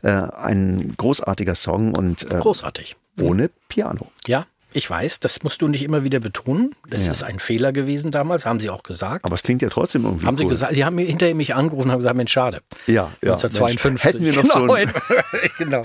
äh, 0.04 0.10
ein 0.12 0.94
großartiger 0.96 1.56
Song 1.56 1.96
und 1.96 2.30
äh, 2.30 2.38
Großartig. 2.40 2.96
ohne 3.20 3.50
Piano. 3.68 4.12
Ja, 4.28 4.46
ich 4.72 4.88
weiß, 4.90 5.20
das 5.20 5.44
musst 5.44 5.62
du 5.62 5.68
nicht 5.68 5.84
immer 5.84 6.04
wieder 6.04 6.20
betonen. 6.20 6.74
Das 6.90 7.06
Ja. 7.06 7.12
ist 7.12 7.22
ein 7.24 7.40
Fehler 7.40 7.72
gewesen 7.74 8.12
damals, 8.12 8.46
haben 8.46 8.60
sie 8.60 8.70
auch 8.70 8.84
gesagt. 8.84 9.26
Aber 9.26 9.34
es 9.36 9.44
klingt 9.44 9.62
ja 9.62 9.70
trotzdem 9.70 10.04
irgendwie 10.06 10.26
haben 10.26 10.38
sie 10.38 10.44
cool. 10.44 10.50
gesagt, 10.52 10.76
sie 10.76 10.84
haben 10.86 10.96
mir 10.96 11.06
hinterher 11.06 11.36
mich 11.36 11.56
angerufen 11.56 11.86
und 11.88 11.92
haben 11.92 12.00
gesagt, 12.00 12.16
Mensch, 12.18 12.32
schade. 12.32 12.62
Ja, 12.88 13.12
ja. 13.24 13.34
1952. 13.34 13.82
Mensch, 13.90 14.04
hätten 14.04 14.26
wir 14.26 14.36
noch 14.44 14.46
so 14.46 14.60
genau, 14.62 14.74
ein, 14.74 14.92
genau. 15.58 15.84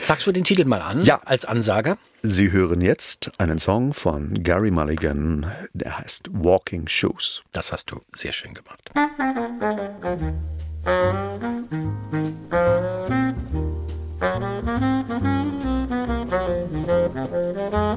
Sagst 0.00 0.26
du 0.26 0.32
den 0.32 0.44
Titel 0.44 0.64
mal 0.64 0.80
an? 0.80 1.02
Ja. 1.02 1.20
Als 1.24 1.44
Ansager? 1.44 1.98
Sie 2.22 2.50
hören 2.52 2.80
jetzt 2.80 3.30
einen 3.38 3.58
Song 3.58 3.92
von 3.92 4.42
Gary 4.42 4.70
Mulligan, 4.70 5.50
der 5.72 5.98
heißt 5.98 6.28
Walking 6.32 6.88
Shoes. 6.88 7.42
Das 7.52 7.72
hast 7.72 7.90
du 7.90 8.00
sehr 8.14 8.32
schön 8.32 8.54
gemacht. 8.54 8.90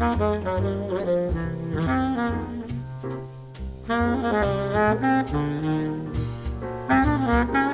Thank 0.02 0.42
you. 7.56 7.71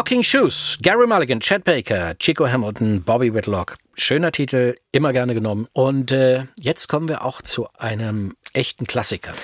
Walking 0.00 0.22
Shoes, 0.22 0.78
Gary 0.80 1.06
Mulligan, 1.06 1.40
Chad 1.40 1.62
Baker, 1.62 2.14
Chico 2.18 2.48
Hamilton, 2.48 3.02
Bobby 3.02 3.34
Whitlock. 3.34 3.76
Schöner 3.98 4.32
Titel, 4.32 4.74
immer 4.92 5.12
gerne 5.12 5.34
genommen. 5.34 5.68
Und 5.74 6.10
äh, 6.10 6.44
jetzt 6.56 6.88
kommen 6.88 7.06
wir 7.06 7.22
auch 7.22 7.42
zu 7.42 7.68
einem 7.76 8.34
echten 8.54 8.86
Klassiker. 8.86 9.34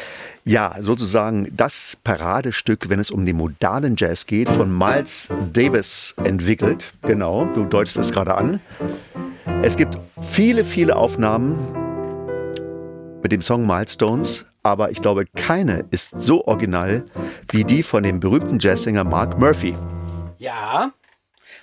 Ja, 0.45 0.75
sozusagen 0.81 1.47
das 1.55 1.99
Paradestück, 2.03 2.89
wenn 2.89 2.99
es 2.99 3.11
um 3.11 3.27
den 3.27 3.37
modalen 3.37 3.97
Jazz 3.99 4.25
geht, 4.25 4.51
von 4.51 4.75
Miles 4.75 5.29
Davis 5.53 6.15
entwickelt. 6.25 6.91
Genau, 7.03 7.45
du 7.55 7.67
deutest 7.67 7.99
es 7.99 8.11
gerade 8.11 8.35
an. 8.35 8.59
Es 9.61 9.77
gibt 9.77 9.99
viele, 10.23 10.65
viele 10.65 10.97
Aufnahmen 10.97 11.59
mit 13.23 13.31
dem 13.31 13.43
Song 13.43 13.67
Milestones, 13.67 14.47
aber 14.63 14.91
ich 14.91 15.03
glaube, 15.03 15.27
keine 15.37 15.85
ist 15.91 16.19
so 16.19 16.47
original 16.47 17.05
wie 17.51 17.65
die 17.65 17.83
von 17.83 18.03
dem 18.03 18.21
berühmten 18.21 18.59
Jazzsänger 18.59 19.05
Mark 19.05 19.39
Murphy. 19.39 19.77
Ja, 20.39 20.93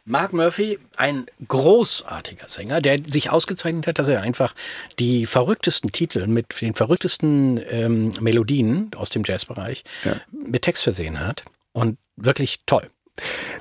Mark 0.06 0.34
Murphy, 0.34 0.80
ein 0.98 1.26
großartiger 1.48 2.48
Sänger, 2.50 2.82
der 2.82 3.00
sich 3.06 3.30
ausgezeichnet 3.30 3.88
hat, 3.88 4.00
dass 4.00 4.08
er 4.08 4.22
einfach 4.22 4.54
die 5.00 5.26
verrücktesten 5.26 5.92
Titel 5.92 6.28
mit 6.28 6.62
den 6.62 6.74
verrücktesten 6.74 7.60
ähm, 7.70 8.14
Melodien 8.20 8.92
aus 8.96 9.10
dem 9.10 9.24
Jazzbereich 9.26 9.84
Ja. 10.04 10.16
mit 10.32 10.62
Text 10.64 10.84
versehen 10.84 11.20
hat. 11.20 11.44
Und 11.74 11.98
wirklich 12.16 12.60
toll. 12.66 12.90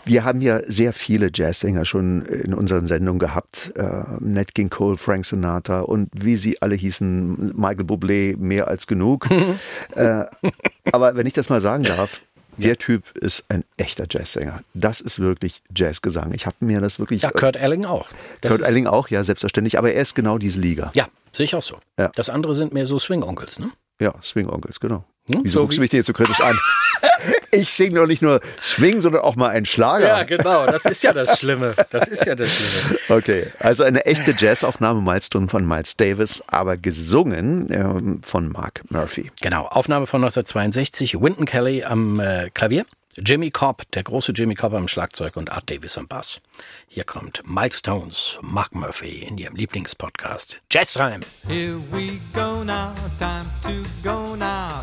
Wir 0.05 0.25
haben 0.25 0.41
ja 0.41 0.61
sehr 0.67 0.93
viele 0.95 1.31
Jazzsänger 1.33 1.85
schon 1.85 2.23
in 2.25 2.55
unseren 2.55 2.87
Sendungen 2.87 3.19
gehabt. 3.19 3.73
Äh, 3.77 4.05
Nat 4.21 4.55
King 4.55 4.71
Cole, 4.71 4.97
Frank 4.97 5.27
Sinatra 5.27 5.81
und 5.81 6.09
wie 6.15 6.37
sie 6.37 6.61
alle 6.63 6.75
hießen, 6.75 7.53
Michael 7.55 7.85
Bublé, 7.85 8.37
mehr 8.39 8.69
als 8.69 8.87
genug. 8.87 9.29
äh, 9.95 10.25
aber 10.91 11.17
wenn 11.17 11.27
ich 11.27 11.35
das 11.35 11.51
mal 11.51 11.61
sagen 11.61 11.85
darf, 11.85 12.23
der 12.57 12.77
Typ 12.77 13.17
ist 13.17 13.45
ein 13.49 13.65
echter 13.77 14.07
Jazzsänger. 14.09 14.63
Das 14.75 15.01
ist 15.01 15.19
wirklich 15.19 15.63
Jazzgesang. 15.75 16.33
Ich 16.33 16.47
habe 16.47 16.57
mir 16.61 16.81
das 16.81 16.99
wirklich. 16.99 17.23
Ja, 17.23 17.31
Kurt 17.31 17.57
Elling 17.57 17.85
auch. 17.85 18.09
Das 18.41 18.51
Kurt 18.51 18.67
Elling 18.67 18.87
auch, 18.87 19.09
ja, 19.09 19.25
selbstverständlich. 19.25 19.79
Aber 19.79 19.93
er 19.93 20.03
ist 20.03 20.15
genau 20.15 20.39
diese 20.39 20.61
Liga. 20.61 20.91
Ja, 20.95 21.09
sehe 21.33 21.45
ich 21.45 21.55
auch 21.55 21.63
so. 21.63 21.79
Ja. 21.99 22.11
Das 22.15 22.31
andere 22.31 22.55
sind 22.55 22.73
mehr 22.73 22.87
so 22.87 22.99
Swing-Onkels, 22.99 23.59
ne? 23.59 23.71
Ja, 24.01 24.15
Swing 24.23 24.49
Onkels, 24.49 24.81
genau. 24.81 25.05
Hm, 25.31 25.41
Wieso 25.45 25.55
so 25.55 25.61
guckst 25.63 25.79
du 25.79 25.83
mich 25.83 25.91
denn 25.91 25.99
jetzt 25.99 26.07
so 26.09 26.13
kritisch 26.13 26.41
an? 26.41 26.59
ich 27.53 27.71
singe 27.71 28.01
doch 28.01 28.07
nicht 28.07 28.23
nur 28.23 28.41
Swing, 28.61 29.01
sondern 29.01 29.23
auch 29.23 29.37
mal 29.37 29.51
einen 29.51 29.67
Schlager. 29.67 30.25
genau. 30.25 30.67
Das 30.67 30.85
ist 30.85 31.03
ja 31.03 31.13
das 31.13 31.39
Schlimme. 31.39 31.75
Das 31.91 32.09
ist 32.09 32.25
ja 32.27 32.35
das 32.35 32.49
Schlimme. 32.53 32.99
Okay, 33.09 33.47
also 33.61 33.85
eine 33.85 34.05
echte 34.07 34.35
Jazzaufnahme, 34.37 35.01
Milestone 35.01 35.49
von 35.49 35.67
Miles 35.67 35.97
Davis, 35.97 36.43
aber 36.47 36.77
gesungen 36.77 37.69
ähm, 37.73 38.21
von 38.23 38.49
Mark 38.51 38.83
Murphy. 38.91 39.31
Genau, 39.41 39.67
Aufnahme 39.67 40.07
von 40.07 40.23
1962. 40.25 41.21
Wynton 41.21 41.47
Kelly 41.47 41.85
am 41.85 42.19
äh, 42.19 42.51
Klavier. 42.51 42.85
Jimmy 43.19 43.51
Cobb, 43.51 43.83
der 43.93 44.05
große 44.05 44.33
Jimmy 44.33 44.55
Cobb 44.55 44.73
am 44.73 44.89
Schlagzeug 44.89 45.37
und 45.37 45.53
Art 45.53 45.69
Davis 45.69 45.99
am 45.99 46.09
Bass. 46.09 46.41
Hier 46.89 47.05
kommt 47.05 47.43
Milestones, 47.45 48.39
Mark 48.41 48.75
Murphy 48.75 49.19
in 49.19 49.37
ihrem 49.37 49.55
Lieblingspodcast 49.55 50.63
Jazz 50.71 50.95
Time. 50.95 51.21
Here 51.47 51.77
we 51.93 52.19
go 52.33 52.65
now, 52.65 52.95
time 53.19 53.45
to 53.63 53.85
go 54.03 54.35
now. 54.35 54.82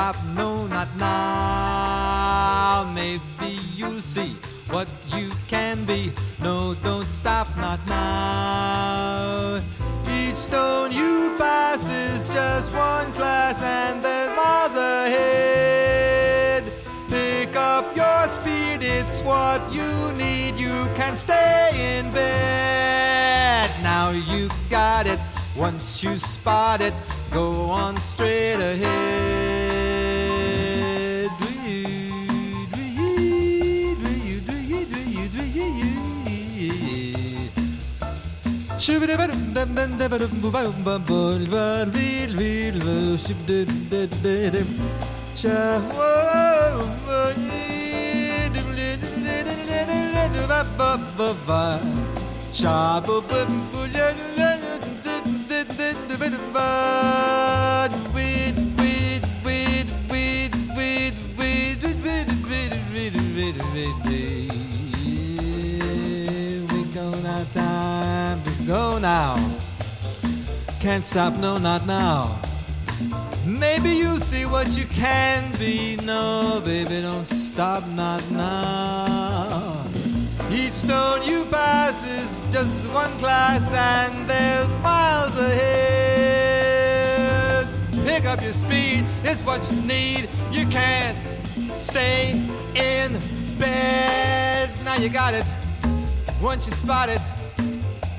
Stop, 0.00 0.16
no, 0.34 0.66
not 0.66 0.88
now. 0.96 2.90
Maybe 2.94 3.60
you'll 3.76 4.00
see 4.00 4.34
what 4.70 4.88
you 5.14 5.30
can 5.46 5.84
be. 5.84 6.10
No, 6.40 6.72
don't 6.72 7.04
stop, 7.04 7.54
not 7.58 7.86
now. 7.86 9.60
Each 10.08 10.36
stone 10.36 10.90
you 10.90 11.34
pass 11.36 11.86
is 11.86 12.26
just 12.32 12.72
one 12.74 13.12
class, 13.12 13.60
and 13.60 14.02
there's 14.02 14.34
miles 14.34 14.74
ahead. 14.74 16.64
Pick 17.10 17.54
up 17.54 17.94
your 17.94 18.26
speed, 18.28 18.80
it's 18.80 19.20
what 19.20 19.60
you 19.70 20.12
need. 20.12 20.58
You 20.58 20.88
can 20.96 21.18
stay 21.18 21.98
in 21.98 22.10
bed. 22.12 23.68
Now 23.82 24.12
you 24.12 24.48
got 24.70 25.06
it. 25.06 25.20
Once 25.54 26.02
you 26.02 26.16
spot 26.16 26.80
it, 26.80 26.94
go 27.30 27.68
on 27.68 28.00
straight 28.00 28.54
ahead. 28.54 29.49
Şübide 38.80 39.18
benim 39.18 39.54
dem 39.54 39.76
dem 39.76 39.98
de 39.98 40.12
benim 40.12 40.30
bu 40.42 40.52
ben 40.52 40.66
ben 40.86 41.08
bol 41.08 41.52
ver 41.52 41.94
vil 41.94 42.38
vil 42.38 42.74
ve 42.74 43.18
şübide 43.18 43.66
de 43.90 44.08
dedim 44.24 44.68
Şahvam 45.36 46.80
yedim 47.50 48.76
ledim 48.76 49.24
ledim 49.26 49.60
ledim 49.68 50.08
ledim 50.14 50.48
ve 50.48 50.78
baba 50.78 51.28
var 51.46 51.80
Şabı 52.52 53.08
bım 53.08 53.52
bu 53.72 53.88
ledim 53.88 54.32
ledim 54.38 54.94
ledim 55.08 55.78
ledim 55.88 56.20
benim 56.20 56.54
var 56.54 57.39
go 68.70 68.98
now. 69.00 69.34
Can't 70.78 71.04
stop, 71.04 71.36
no, 71.38 71.58
not 71.58 71.86
now. 71.86 72.38
Maybe 73.44 73.90
you'll 73.96 74.20
see 74.20 74.46
what 74.46 74.68
you 74.78 74.84
can 74.84 75.50
be. 75.58 75.96
No, 76.04 76.62
baby, 76.64 77.00
don't 77.00 77.26
stop, 77.26 77.84
not 77.88 78.22
now. 78.30 79.84
Each 80.52 80.72
stone 80.72 81.24
you 81.24 81.44
pass 81.46 81.96
is 82.06 82.30
just 82.52 82.86
one 82.94 83.10
class, 83.18 83.72
and 83.72 84.30
there's 84.30 84.70
miles 84.84 85.36
ahead. 85.36 86.46
Pick 88.04 88.24
up 88.24 88.40
your 88.40 88.52
speed, 88.52 89.04
it's 89.24 89.42
what 89.42 89.68
you 89.68 89.82
need. 89.82 90.28
You 90.52 90.64
can't 90.68 91.18
stay 91.74 92.40
in 92.76 93.18
bed. 93.58 94.70
Now 94.84 94.94
you 94.94 95.08
got 95.08 95.34
it. 95.34 95.44
Once 96.40 96.66
you 96.68 96.72
spot 96.72 97.08
it, 97.08 97.20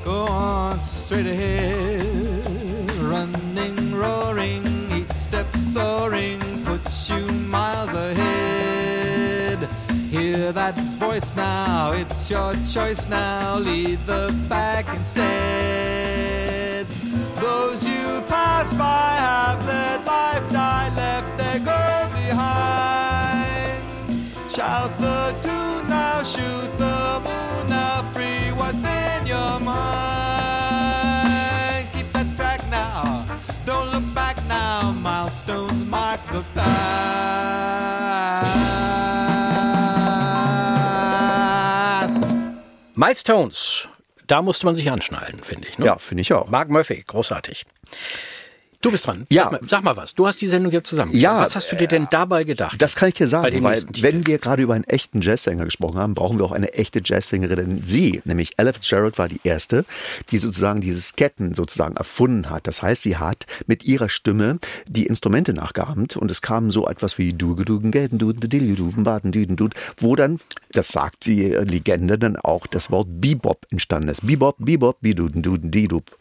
go 0.04 0.26
on 0.26 0.80
straight 0.80 1.26
ahead. 1.26 2.46
Running, 3.02 3.96
roaring, 3.96 4.64
each 4.92 5.12
step 5.12 5.48
soaring 5.56 6.40
puts 6.64 7.10
you 7.10 7.26
miles 7.28 7.90
ahead. 7.90 9.60
Hear 10.10 10.52
that 10.52 10.76
voice 11.00 11.36
now, 11.36 11.92
it's 11.94 12.30
your 12.30 12.54
choice 12.70 13.08
now. 13.10 13.58
Lead 13.58 14.00
the 14.06 14.34
pack 14.50 14.88
instead. 14.96 16.86
Those 17.36 17.84
you 17.84 18.22
pass 18.28 18.68
by 18.76 19.16
have 19.28 19.66
led 19.66 20.06
life 20.06 20.50
die, 20.52 20.92
left 20.96 21.38
their 21.38 21.60
goal 21.60 22.10
behind. 22.14 23.82
Shout 24.54 24.92
the 25.00 25.34
tune 25.42 25.88
now, 25.88 26.24
shoot 26.24 26.78
the 26.78 26.91
past. 36.56 36.72
Milestones. 42.96 43.88
da 44.28 44.42
musste 44.42 44.66
man 44.66 44.76
sich 44.76 44.90
anschnallen, 44.90 45.44
finde 45.44 45.68
ich. 45.68 45.78
Ne? 45.78 45.86
Ja, 45.86 45.98
finde 45.98 46.22
ich 46.22 46.34
auch. 46.34 46.48
Mark 46.50 46.70
Murphy, 46.70 47.04
großartig. 47.06 47.66
Du 48.82 48.92
bist 48.92 49.06
dran. 49.06 49.28
Ja. 49.30 49.44
Sag 49.44 49.52
mal, 49.52 49.62
sag 49.68 49.84
mal 49.84 49.98
was. 49.98 50.16
Du 50.16 50.26
hast 50.26 50.42
die 50.42 50.48
Sendung 50.48 50.72
jetzt 50.72 50.90
zusammengestellt. 50.90 51.24
Ja, 51.24 51.40
was 51.40 51.56
hast 51.56 51.72
du 51.72 51.76
dir 51.76 51.88
denn 51.88 52.08
dabei 52.10 52.44
gedacht? 52.44 52.82
Das 52.82 52.96
kann 52.96 53.10
ich 53.10 53.16
dir 53.16 53.28
sagen, 53.28 53.64
weil 53.64 53.84
wenn 54.00 54.26
wir 54.26 54.40
gerade 54.40 54.64
über 54.64 54.74
einen 54.74 54.86
echten 54.86 55.22
Jazzsänger 55.22 55.66
gesprochen 55.66 56.00
haben, 56.00 56.16
brauchen 56.16 56.40
wir 56.40 56.46
auch 56.46 56.52
eine 56.52 56.74
echte 56.74 57.02
Jazzsängerin. 57.04 57.58
Denn 57.58 57.84
sie, 57.86 58.22
nämlich 58.26 58.54
Ella 58.58 58.74
Fitzgerald, 58.74 59.20
war 59.20 59.28
die 59.28 59.40
erste, 59.44 59.86
die 60.32 60.40
sozusagen 60.40 60.82
dieses 60.82 61.16
Ketten 61.16 61.54
sozusagen 61.54 61.96
erfunden 61.96 62.50
hat. 62.50 62.66
Das 62.66 62.82
heißt, 62.82 63.04
sie 63.04 63.18
hat 63.18 63.46
mit 63.68 63.84
ihrer 63.84 64.10
Stimme 64.10 64.58
die 64.88 65.06
Instrumente 65.06 65.54
nachgeahmt 65.54 66.18
und 66.18 66.32
es 66.32 66.42
kam 66.42 66.72
so 66.72 66.88
etwas 66.88 67.20
wie 67.20 67.34
Dugedugen, 67.34 67.92
Gelden, 67.92 68.18
Baden, 69.04 69.32
Düden, 69.32 69.58
Dud, 69.58 69.76
wo 69.98 70.16
dann, 70.16 70.40
das 70.72 70.88
sagt 70.88 71.28
die 71.28 71.50
Legende, 71.50 72.18
dann 72.18 72.36
auch 72.36 72.66
das 72.66 72.90
Wort 72.90 73.08
Bebop 73.22 73.68
entstanden 73.70 74.10
ist. 74.10 74.26
Bebop, 74.26 74.56
Bebop, 74.58 75.02
Biduden, 75.02 75.44
Duden, 75.44 75.70
Didub. 75.70 76.18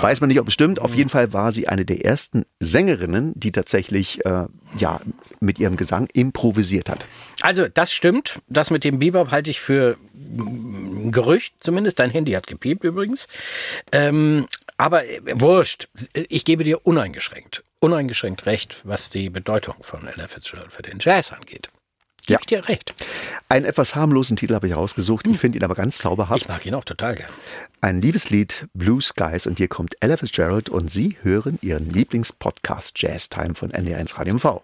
Weiß 0.00 0.20
man 0.20 0.28
nicht, 0.28 0.40
ob 0.40 0.48
es 0.48 0.54
stimmt. 0.54 0.78
Auf 0.80 0.94
jeden 0.94 1.08
Fall 1.08 1.32
war 1.32 1.52
sie 1.52 1.68
eine 1.68 1.85
der 1.86 2.04
ersten 2.04 2.44
Sängerinnen, 2.60 3.32
die 3.34 3.52
tatsächlich 3.52 4.24
äh, 4.24 4.46
ja 4.78 5.00
mit 5.40 5.58
ihrem 5.58 5.76
Gesang 5.76 6.08
improvisiert 6.12 6.88
hat. 6.88 7.06
Also, 7.40 7.68
das 7.68 7.92
stimmt. 7.92 8.40
Das 8.48 8.70
mit 8.70 8.84
dem 8.84 8.98
Bebop 8.98 9.30
halte 9.30 9.50
ich 9.50 9.60
für 9.60 9.96
ein 10.14 11.12
Gerücht 11.12 11.54
zumindest. 11.60 11.98
Dein 11.98 12.10
Handy 12.10 12.32
hat 12.32 12.46
gepiept 12.46 12.84
übrigens. 12.84 13.26
Ähm, 13.92 14.46
aber 14.76 15.06
äh, 15.06 15.20
wurscht. 15.40 15.88
Ich 16.14 16.44
gebe 16.44 16.64
dir 16.64 16.86
uneingeschränkt, 16.86 17.64
uneingeschränkt 17.80 18.46
recht, 18.46 18.78
was 18.84 19.10
die 19.10 19.30
Bedeutung 19.30 19.76
von 19.80 20.06
Ella 20.06 20.28
Fitzgerald 20.28 20.72
für 20.72 20.82
den 20.82 20.98
Jazz 21.00 21.32
angeht. 21.32 21.70
Gebe 22.26 22.34
Ja. 22.34 22.38
ich 22.40 22.46
dir 22.46 22.68
recht. 22.68 22.94
Einen 23.48 23.64
etwas 23.64 23.94
harmlosen 23.94 24.36
Titel 24.36 24.54
habe 24.54 24.66
ich 24.66 24.76
rausgesucht. 24.76 25.26
Ich 25.26 25.38
finde 25.38 25.58
ihn 25.58 25.64
aber 25.64 25.74
ganz 25.74 25.98
zauberhaft. 25.98 26.42
Ich 26.42 26.48
mag 26.48 26.66
ihn 26.66 26.74
auch 26.74 26.84
total 26.84 27.14
gern. 27.14 27.30
Ein 27.80 28.02
Liebeslied 28.02 28.66
Blue 28.74 29.00
Skies 29.00 29.46
und 29.46 29.58
hier 29.58 29.68
kommt 29.68 29.94
Ella 30.00 30.16
Fitzgerald 30.16 30.68
und 30.68 30.90
Sie 30.90 31.16
hören 31.22 31.58
Ihren 31.62 31.88
Lieblingspodcast 31.90 33.00
Jazz 33.00 33.28
Time 33.28 33.54
von 33.54 33.70
NDR1 33.72 34.18
Radio 34.18 34.34
MV. 34.34 34.60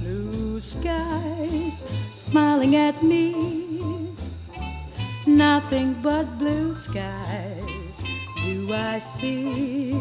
Blue 0.00 0.58
skies 0.58 1.84
smiling 2.14 2.76
at 2.76 3.02
me, 3.02 4.14
nothing 5.26 5.92
but 6.02 6.24
blue 6.38 6.72
skies 6.72 8.02
do 8.42 8.72
I 8.72 8.98
see. 9.00 9.92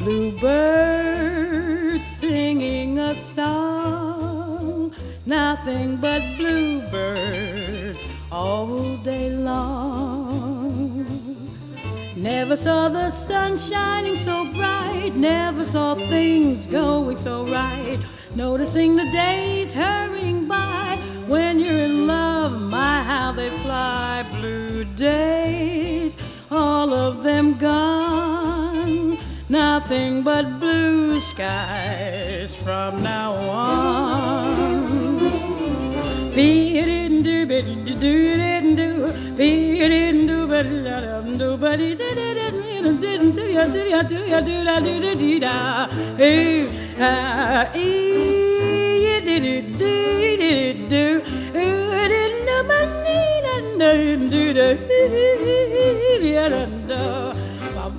Bluebirds 0.00 0.44
singing 2.04 2.98
a 2.98 3.14
song, 3.14 4.92
nothing 5.24 5.96
but 5.96 6.22
bluebirds 6.36 8.04
all 8.30 8.98
day 8.98 9.30
long. 9.30 10.27
Never 12.18 12.56
saw 12.56 12.88
the 12.88 13.10
sun 13.10 13.56
shining 13.58 14.16
so 14.16 14.44
bright, 14.52 15.12
never 15.14 15.64
saw 15.64 15.94
things 15.94 16.66
going 16.66 17.16
so 17.16 17.46
right. 17.46 18.00
Noticing 18.34 18.96
the 18.96 19.08
days 19.12 19.72
hurrying 19.72 20.48
by 20.48 20.98
when 21.28 21.60
you're 21.60 21.78
in 21.78 22.08
love, 22.08 22.60
my 22.60 23.02
how 23.04 23.30
they 23.30 23.50
fly. 23.50 24.26
Blue 24.32 24.82
days, 24.96 26.18
all 26.50 26.92
of 26.92 27.22
them 27.22 27.56
gone. 27.56 29.16
Nothing 29.48 30.24
but 30.24 30.58
blue 30.58 31.20
skies 31.20 32.56
from 32.56 33.00
now 33.00 33.32
on. 33.32 35.18
Be 36.34 36.78
it 36.78 36.88
in 36.88 37.22
do 37.22 37.46
bit 37.46 37.64
do 37.84 37.94
didn't 37.94 38.76
do 38.76 39.34
be 39.36 39.80
it 39.80 39.90
in 39.92 40.27
Nobody 40.58 41.94
did 41.94 42.18
it 42.18 42.36
and 42.84 43.00
didn't 43.00 43.36
do 43.36 43.42
ya 43.42 43.64
do 43.68 43.78
ya 43.78 44.02
do 44.02 44.16
ya 44.26 44.40
do 44.40 44.64
da 44.64 44.80
do 44.80 45.00
da 45.00 45.14
dee 45.14 45.38
da. 45.38 45.86
Hey, 46.16 46.66
ah, 46.98 47.70
ee, 47.76 49.20
did 49.20 49.44
it 49.44 49.78
do, 49.78 50.36
did 50.36 50.40
it 50.40 50.88
do. 50.90 51.22
Ooh, 51.54 51.92
I 51.92 52.08
didn't 52.08 52.44
know 52.44 52.62
my 52.64 52.82
need, 53.04 53.44
I 53.46 53.56
know 53.78 54.28
do 54.28 54.52
da 54.52 54.74
da 56.26 56.48
da 56.48 56.66
da. 56.88 57.34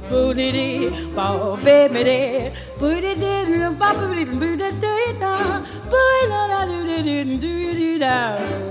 Boobity, 0.09 0.91
bob, 1.15 1.63
baby, 1.63 2.51
booty 2.77 3.13
did, 3.13 3.79
bop, 3.79 3.95
booty, 3.95 4.25
booty, 4.25 4.57
do 4.57 4.91
it, 5.07 5.19
boy, 5.19 6.19
no, 6.27 6.39
I 6.51 6.65
do, 6.67 7.03
didn't 7.03 7.39
do 7.39 7.47
it, 7.47 7.99
do 7.99 8.05
it, 8.05 8.68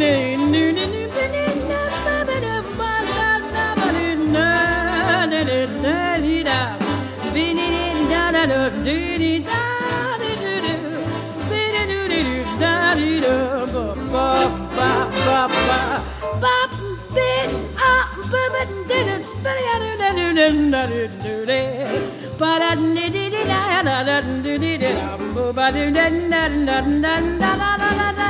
Spinning 0.00 0.29
da 8.40 8.56
da 27.56 27.76
da 27.78 28.02
da 28.08 28.12
da 28.16 28.29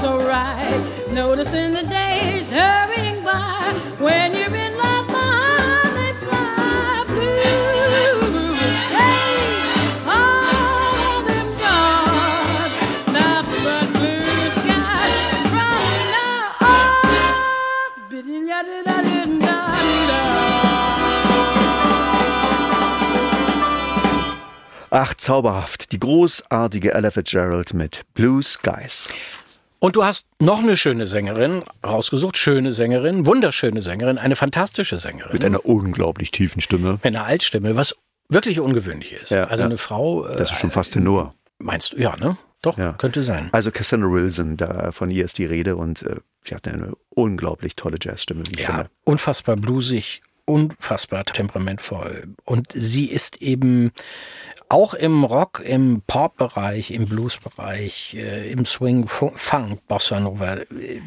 so 0.00 0.18
right. 0.18 1.08
Noticing 1.12 1.74
the 1.74 1.82
days 1.82 2.50
hurrying 2.50 3.22
by. 3.24 3.72
When 3.98 4.34
you're 4.34 4.54
in 4.54 4.76
love. 4.78 4.92
Ach, 24.94 25.14
zauberhaft. 25.14 25.90
Die 25.92 25.98
großartige 25.98 26.92
Ella 26.92 27.10
Fitzgerald 27.10 27.72
mit 27.72 28.02
Blue 28.12 28.42
Skies. 28.42 29.08
Und 29.82 29.96
du 29.96 30.04
hast 30.04 30.28
noch 30.38 30.60
eine 30.60 30.76
schöne 30.76 31.08
Sängerin 31.08 31.64
rausgesucht, 31.84 32.36
schöne 32.36 32.70
Sängerin, 32.70 33.26
wunderschöne 33.26 33.80
Sängerin, 33.82 34.16
eine 34.16 34.36
fantastische 34.36 34.96
Sängerin. 34.96 35.32
Mit 35.32 35.44
einer 35.44 35.66
unglaublich 35.66 36.30
tiefen 36.30 36.60
Stimme. 36.62 36.92
Mit 37.02 37.04
einer 37.06 37.24
Altstimme, 37.24 37.74
was 37.74 37.96
wirklich 38.28 38.60
ungewöhnlich 38.60 39.12
ist. 39.12 39.32
Ja, 39.32 39.48
also 39.48 39.62
ja. 39.64 39.66
eine 39.66 39.76
Frau. 39.78 40.24
äh, 40.28 40.36
Das 40.36 40.52
ist 40.52 40.58
schon 40.60 40.70
fast 40.70 40.92
Tenor. 40.92 41.34
Meinst 41.58 41.94
du? 41.94 41.96
Ja, 41.96 42.16
ne? 42.16 42.36
Doch, 42.62 42.78
Ja. 42.78 42.92
könnte 42.92 43.24
sein. 43.24 43.48
Also 43.50 43.72
Cassandra 43.72 44.08
Wilson, 44.12 44.56
da 44.56 44.92
von 44.92 45.10
ihr 45.10 45.24
ist 45.24 45.38
die 45.38 45.46
Rede 45.46 45.74
und 45.74 46.02
äh, 46.02 46.14
sie 46.44 46.54
hat 46.54 46.68
eine 46.68 46.92
unglaublich 47.10 47.74
tolle 47.74 47.96
Jazzstimme, 48.00 48.44
wie 48.46 48.52
ich 48.60 48.60
Ja, 48.68 48.74
finde. 48.74 48.90
unfassbar 49.02 49.56
bluesig, 49.56 50.22
unfassbar 50.44 51.24
temperamentvoll. 51.24 52.28
Und 52.44 52.68
sie 52.72 53.06
ist 53.06 53.42
eben 53.42 53.90
auch 54.72 54.94
im 54.94 55.22
Rock, 55.24 55.60
im 55.64 56.02
Pop-Bereich, 56.06 56.90
im 56.90 57.06
Blues-Bereich, 57.06 58.14
äh, 58.14 58.50
im 58.50 58.64
Swing, 58.64 59.06
Fu- 59.06 59.32
Funk, 59.36 59.86
Bossa 59.86 60.18
Nova, 60.18 60.58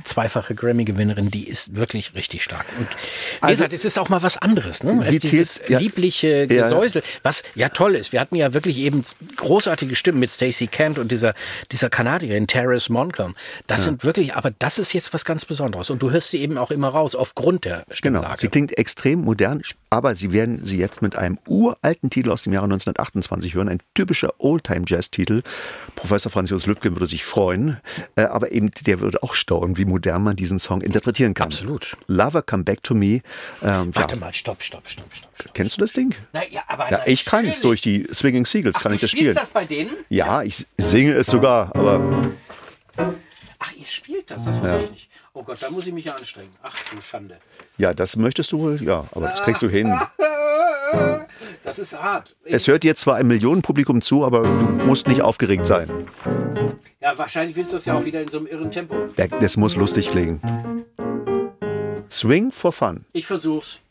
zweifache 0.03 0.53
Grammy-Gewinnerin, 0.55 1.31
die 1.31 1.47
ist 1.47 1.75
wirklich 1.75 2.13
richtig 2.13 2.43
stark. 2.43 2.65
Und 2.77 2.87
wie 2.89 2.95
Also- 3.41 3.53
gesagt, 3.63 3.73
es 3.73 3.85
ist 3.85 3.97
auch 3.97 4.09
mal 4.09 4.21
was 4.21 4.37
anderes, 4.37 4.83
ne? 4.83 4.99
Als 5.01 5.19
dieses 5.19 5.61
ja. 5.67 5.79
liebliche 5.79 6.47
Ja. 6.49 6.63
Gesäusel, 6.63 7.01
was 7.23 7.43
ja 7.55 7.69
toll 7.69 7.95
ist. 7.95 8.11
Wir 8.11 8.19
hatten 8.19 8.35
ja 8.35 8.53
wirklich 8.53 8.77
eben 8.77 9.03
großartige 9.35 9.95
Stimmen 9.95 10.19
mit 10.19 10.31
Stacey 10.31 10.67
Kent 10.67 10.99
und 10.99 11.11
dieser, 11.11 11.33
dieser 11.71 11.89
Kanadierin 11.89 12.47
Terrace 12.47 12.89
Moncalm. 12.89 13.35
Das 13.67 13.83
sind 13.83 14.03
wirklich, 14.03 14.35
aber 14.35 14.51
das 14.59 14.77
ist 14.77 14.93
jetzt 14.93 15.13
was 15.13 15.25
ganz 15.25 15.43
Besonderes. 15.45 15.89
Und 15.89 16.01
du 16.03 16.11
hörst 16.11 16.29
sie 16.29 16.39
eben 16.41 16.57
auch 16.57 16.69
immer 16.71 16.89
raus, 16.89 17.15
aufgrund 17.15 17.65
der 17.65 17.77
Genau, 17.85 17.95
Stimmlage. 17.95 18.41
sie 18.41 18.47
klingt 18.47 18.77
extrem 18.77 19.21
modern, 19.21 19.63
aber 19.89 20.13
sie 20.15 20.31
werden 20.31 20.63
sie 20.65 20.77
jetzt 20.77 21.01
mit 21.01 21.15
einem 21.15 21.39
uralten 21.47 22.09
Titel 22.11 22.31
aus 22.31 22.43
dem 22.43 22.53
Jahre 22.53 22.65
1928 22.65 23.54
hören, 23.55 23.69
ein 23.69 23.79
typischer 23.93 24.33
Oldtime-Jazz-Titel. 24.37 25.41
Professor 25.95 26.31
Franz 26.31 26.49
Josef 26.49 26.67
Lübken 26.67 26.93
würde 26.95 27.07
sich 27.07 27.23
freuen, 27.25 27.77
äh, 28.15 28.23
aber 28.23 28.51
eben 28.51 28.69
der 28.85 28.99
würde 28.99 29.23
auch 29.23 29.33
staunen, 29.33 29.77
wie 29.77 29.85
modern 29.85 30.23
man 30.23 30.35
diesen 30.35 30.59
Song 30.59 30.81
interpretieren 30.81 31.33
kann. 31.33 31.45
Absolut. 31.47 31.97
Lover 32.07 32.41
Come 32.41 32.63
Back 32.63 32.83
to 32.83 32.93
Me. 32.93 33.21
Ähm, 33.63 33.95
Warte 33.95 34.15
ja. 34.15 34.19
mal, 34.21 34.33
stopp, 34.33 34.61
stopp, 34.61 34.87
stopp, 34.87 35.05
stopp. 35.13 35.31
stopp. 35.39 35.53
Kennst 35.53 35.77
du 35.77 35.81
das 35.81 35.93
Ding? 35.93 36.13
Na, 36.33 36.45
ja, 36.47 36.61
aber 36.67 36.91
Ja, 36.91 37.01
ich 37.05 37.25
kann 37.25 37.45
es 37.45 37.61
durch 37.61 37.81
die 37.81 38.07
Swinging 38.13 38.45
Seagulls, 38.45 38.75
Ach, 38.77 38.83
kann 38.83 38.91
du 38.91 38.95
ich 38.95 39.01
das 39.01 39.09
spielst 39.09 39.23
spielen. 39.31 39.35
das 39.35 39.49
bei 39.49 39.65
denen? 39.65 39.91
Ja, 40.09 40.43
ich 40.43 40.65
singe 40.77 41.13
es 41.13 41.27
sogar, 41.27 41.75
aber 41.75 42.21
Ach, 43.59 43.73
ihr 43.73 43.85
spielt 43.87 44.29
das, 44.31 44.45
das 44.45 44.59
wusste 44.61 44.81
ich 44.83 44.91
nicht. 44.91 45.09
Oh 45.33 45.43
Gott, 45.43 45.61
da 45.61 45.69
muss 45.69 45.85
ich 45.85 45.93
mich 45.93 46.05
ja 46.05 46.15
anstrengen. 46.15 46.51
Ach 46.63 46.75
du 46.93 47.01
Schande. 47.01 47.37
Ja, 47.77 47.93
das 47.93 48.15
möchtest 48.15 48.51
du 48.51 48.59
wohl, 48.59 48.81
ja, 48.81 49.05
aber 49.11 49.27
das 49.27 49.41
kriegst 49.43 49.61
du 49.61 49.69
hin. 49.69 49.93
Das 51.65 51.79
ist 51.79 51.99
hart. 51.99 52.35
Es 52.45 52.67
hört 52.67 52.83
dir 52.83 52.95
zwar 52.95 53.15
ein 53.15 53.27
Millionenpublikum 53.27 54.01
zu, 54.01 54.23
aber 54.23 54.43
du 54.43 54.85
musst 54.85 55.07
nicht 55.07 55.21
aufgeregt 55.21 55.65
sein. 55.65 55.89
Ja, 57.01 57.17
wahrscheinlich 57.17 57.57
willst 57.57 57.73
du 57.73 57.77
das 57.77 57.85
ja 57.85 57.95
auch 57.95 58.05
wieder 58.05 58.21
in 58.21 58.29
so 58.29 58.37
einem 58.37 58.47
irren 58.47 58.71
Tempo. 58.71 58.95
Das 59.39 59.57
muss 59.57 59.75
lustig 59.75 60.09
klingen. 60.11 60.39
Swing 62.09 62.51
for 62.51 62.71
fun. 62.71 63.05
Ich 63.13 63.25
versuch's. 63.25 63.81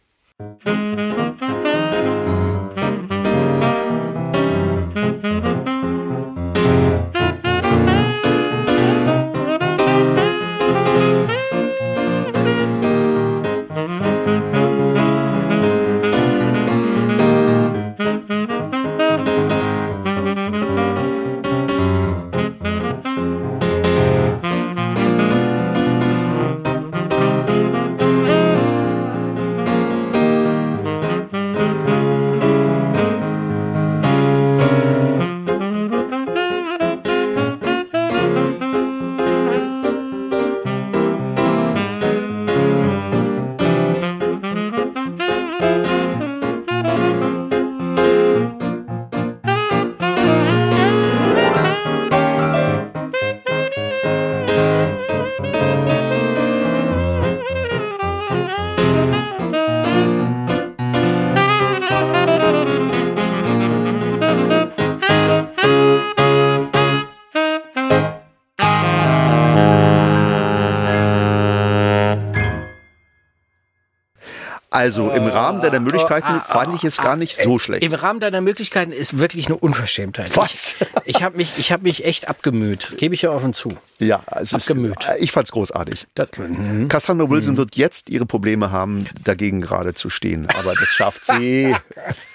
Also 74.84 75.10
im 75.12 75.24
Rahmen 75.24 75.62
deiner 75.62 75.80
Möglichkeiten 75.80 76.42
fand 76.46 76.74
ich 76.74 76.84
es 76.84 76.98
gar 76.98 77.16
nicht 77.16 77.38
so 77.38 77.58
schlecht. 77.58 77.82
Im 77.82 77.94
Rahmen 77.94 78.20
deiner 78.20 78.42
Möglichkeiten 78.42 78.92
ist 78.92 79.18
wirklich 79.18 79.46
eine 79.46 79.56
Unverschämtheit. 79.56 80.36
Was? 80.36 80.74
Ich, 81.06 81.16
ich 81.16 81.22
habe 81.22 81.38
mich, 81.38 81.54
ich 81.56 81.72
hab 81.72 81.80
mich 81.80 82.04
echt 82.04 82.28
abgemüht. 82.28 82.92
Gebe 82.98 83.14
ich 83.14 83.22
ja 83.22 83.30
offen 83.30 83.54
zu. 83.54 83.78
Ja, 83.98 84.22
es 84.36 84.52
ist, 84.52 84.70
Abgemüht. 84.70 84.94
ich 85.20 85.32
fand's 85.32 85.52
großartig. 85.52 86.06
Das, 86.14 86.36
mhm. 86.36 86.88
Cassandra 86.88 87.30
Wilson 87.30 87.56
wird 87.56 87.76
jetzt 87.76 88.10
ihre 88.10 88.26
Probleme 88.26 88.70
haben, 88.70 89.06
dagegen 89.24 89.62
gerade 89.62 89.94
zu 89.94 90.10
stehen. 90.10 90.50
Aber 90.50 90.74
das 90.74 90.88
schafft 90.88 91.24
sie. 91.24 91.74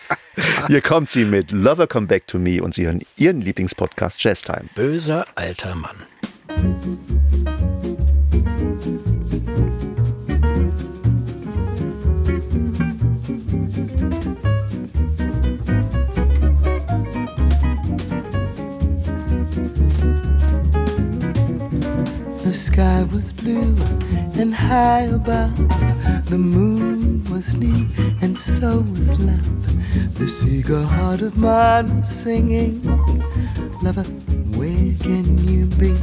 Hier 0.68 0.82
kommt 0.82 1.12
sie 1.12 1.26
mit 1.26 1.52
Lover 1.52 1.86
Come 1.86 2.08
Back 2.08 2.26
to 2.26 2.40
Me 2.40 2.64
und 2.64 2.74
Sie 2.74 2.88
hören 2.88 3.02
Ihren 3.16 3.42
Lieblingspodcast 3.42 4.24
Jazz 4.24 4.42
Time. 4.42 4.66
Böser 4.74 5.28
alter 5.36 5.76
Mann. 5.76 7.19
Sky 22.74 23.04
was 23.12 23.34
blue 23.34 23.76
and 24.40 24.54
high 24.54 25.06
above. 25.20 25.56
The 26.30 26.38
moon 26.38 27.24
was 27.32 27.56
new 27.56 27.88
and 28.22 28.38
so 28.38 28.82
was 28.94 29.10
love. 29.20 29.64
This 30.20 30.36
eager 30.56 30.84
heart 30.84 31.22
of 31.22 31.36
mine 31.36 31.88
was 31.98 32.10
singing, 32.24 32.76
Lover, 33.82 34.08
where 34.58 34.90
can 35.06 35.26
you 35.50 35.66
be? 35.84 35.94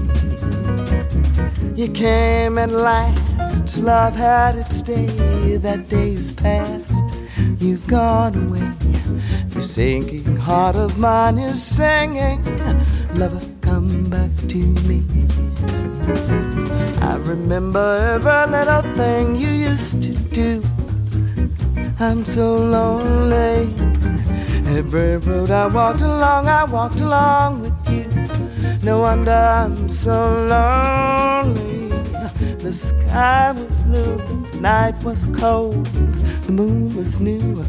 You 1.81 1.89
came 1.93 2.59
at 2.59 2.71
last, 2.71 3.79
love 3.79 4.17
had 4.17 4.57
its 4.57 4.83
day. 4.83 5.59
That 5.59 5.89
day 5.89 6.11
is 6.23 6.35
past, 6.35 7.05
you've 7.61 7.87
gone 7.87 8.35
away. 8.45 8.71
The 9.55 9.62
sinking 9.62 10.37
heart 10.37 10.77
of 10.77 10.99
mine 10.99 11.39
is 11.39 11.62
singing, 11.62 12.41
Lover, 13.14 13.45
come 13.61 14.11
back 14.11 14.33
to 14.49 14.59
me. 14.59 14.86
Remember 17.27 18.14
every 18.14 18.53
little 18.53 18.83
thing 18.95 19.35
you 19.35 19.49
used 19.49 20.01
to 20.01 20.12
do. 20.33 20.62
I'm 21.99 22.24
so 22.24 22.57
lonely. 22.57 23.74
Every 24.79 25.16
road 25.16 25.51
I 25.51 25.66
walked 25.66 26.03
along, 26.03 26.47
I 26.47 26.62
walked 26.62 27.01
along 27.01 27.62
with 27.62 27.91
you. 27.91 28.07
No 28.85 29.01
wonder 29.01 29.33
I'm 29.33 29.89
so 29.89 30.47
lonely. 30.47 31.89
The 32.59 32.72
sky 32.72 33.51
was 33.51 33.81
blue, 33.81 34.16
the 34.53 34.61
night 34.61 34.95
was 35.03 35.27
cold, 35.37 35.85
the 36.47 36.53
moon 36.53 36.95
was 36.95 37.18
new, 37.18 37.64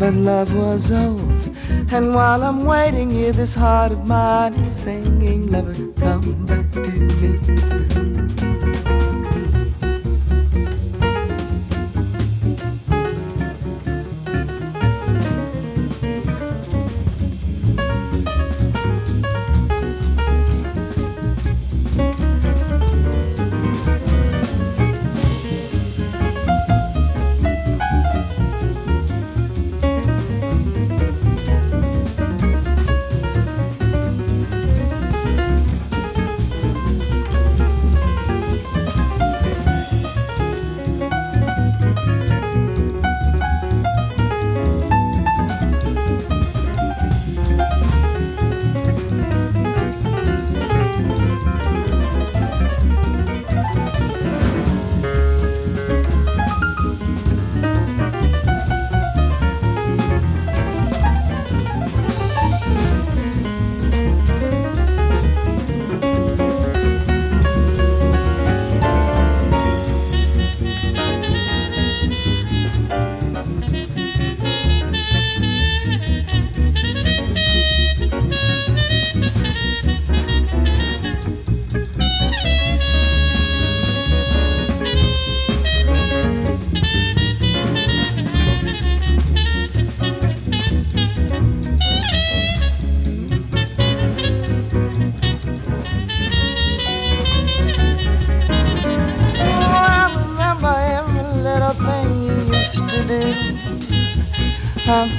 but 0.00 0.14
love 0.14 0.52
was 0.52 0.90
old. 0.90 1.56
And 1.92 2.12
while 2.12 2.42
I'm 2.42 2.64
waiting 2.64 3.10
here, 3.10 3.30
this 3.30 3.54
heart 3.54 3.92
of 3.92 4.06
mine 4.08 4.54
is 4.54 4.70
singing, 4.70 5.48
Lover, 5.48 5.74
come 5.92 6.44
back 6.46 6.69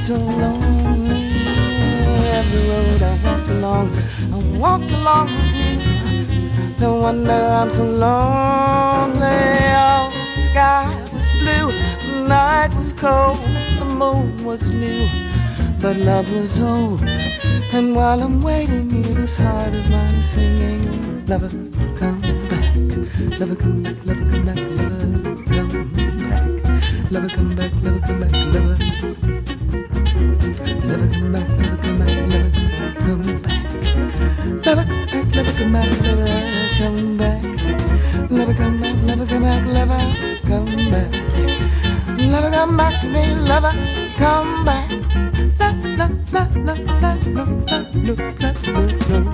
so 0.01 0.15
lonely. 0.15 1.29
Every 2.39 2.63
road 2.69 3.03
I 3.03 3.13
walked 3.23 3.49
along, 3.49 3.87
I 4.33 4.57
walked 4.57 4.91
along 4.91 5.27
with 5.27 5.53
you. 5.61 5.77
No 6.79 7.01
wonder 7.01 7.31
I'm 7.31 7.69
so 7.69 7.83
lonely. 7.83 9.47
Oh, 9.77 10.09
the 10.11 10.41
sky 10.47 10.89
was 11.13 11.29
blue, 11.41 11.69
the 12.13 12.27
night 12.27 12.73
was 12.73 12.93
cold, 12.93 13.37
the 13.77 13.85
moon 13.85 14.43
was 14.43 14.71
new, 14.71 15.05
but 15.79 15.97
love 15.97 16.33
was 16.33 16.59
old. 16.59 17.03
And 17.71 17.95
while 17.95 18.23
I'm 18.23 18.41
waiting 18.41 18.89
here, 18.89 19.13
this 19.13 19.37
heart 19.37 19.71
of 19.71 19.87
mine 19.91 20.15
is 20.15 20.29
singing, 20.29 21.25
Lover, 21.27 21.49
come 21.99 22.19
back, 22.49 22.65
lover, 23.39 23.55
come 23.55 23.83
back, 23.83 23.95
lover, 24.07 24.25
come 24.31 24.45
back, 24.45 24.57
lover, 24.57 24.95
come 25.05 25.13
back, 25.13 25.51
lover, 25.51 25.85
come 25.93 26.29
back, 26.29 27.11
lover, 27.11 27.29
come 27.29 27.55
back, 27.55 27.71
come 35.71 35.81
back, 35.81 35.97
lover 36.05 36.27
come 36.77 37.17
back. 37.17 37.43
Lover 38.29 38.53
come 38.53 38.79
back, 38.79 38.95
lover 39.03 39.25
come 39.25 39.43
back, 39.43 39.65
lover 39.65 40.01
come 40.45 40.91
back. 40.91 41.11
Lover 42.19 42.51
come 42.51 42.77
back 42.77 43.01
to 43.01 43.07
me, 43.07 43.35
lover 43.35 43.73
come 44.17 44.65
back. 44.65 44.89
La 45.59 45.71
la 45.97 46.09
la 46.31 46.47
la 46.55 46.63
la 46.63 46.73
la 46.99 47.15
la 47.33 47.45
la 47.95 48.15
la 48.39 49.19
la. 49.19 49.30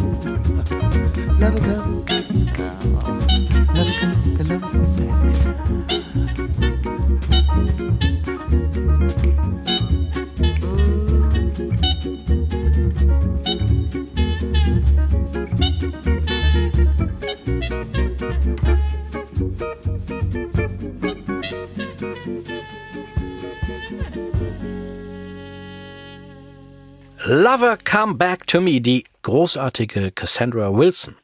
Lover 27.49 27.77
Come 27.77 28.15
Back 28.15 28.45
to 28.47 28.59
Me, 28.59 28.81
die 28.81 29.05
großartige 29.21 30.11
Cassandra 30.11 30.75
Wilson. 30.75 31.15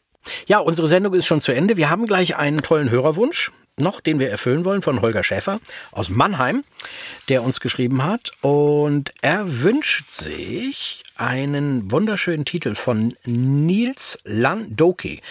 Ja, 0.47 0.59
unsere 0.59 0.87
Sendung 0.87 1.13
ist 1.15 1.25
schon 1.25 1.41
zu 1.41 1.51
Ende. 1.51 1.75
Wir 1.75 1.89
haben 1.89 2.05
gleich 2.05 2.37
einen 2.37 2.61
tollen 2.61 2.89
Hörerwunsch 2.89 3.51
noch, 3.75 3.99
den 3.99 4.19
wir 4.19 4.29
erfüllen 4.29 4.63
wollen 4.63 4.81
von 4.81 5.01
Holger 5.01 5.21
Schäfer 5.21 5.59
aus 5.91 6.09
Mannheim, 6.09 6.63
der 7.27 7.43
uns 7.43 7.59
geschrieben 7.59 8.05
hat. 8.05 8.31
Und 8.39 9.11
er 9.21 9.63
wünscht 9.63 10.13
sich 10.13 11.03
einen 11.17 11.91
wunderschönen 11.91 12.45
Titel 12.45 12.73
von 12.73 13.17
Nils 13.25 14.17
Landoki. 14.23 15.21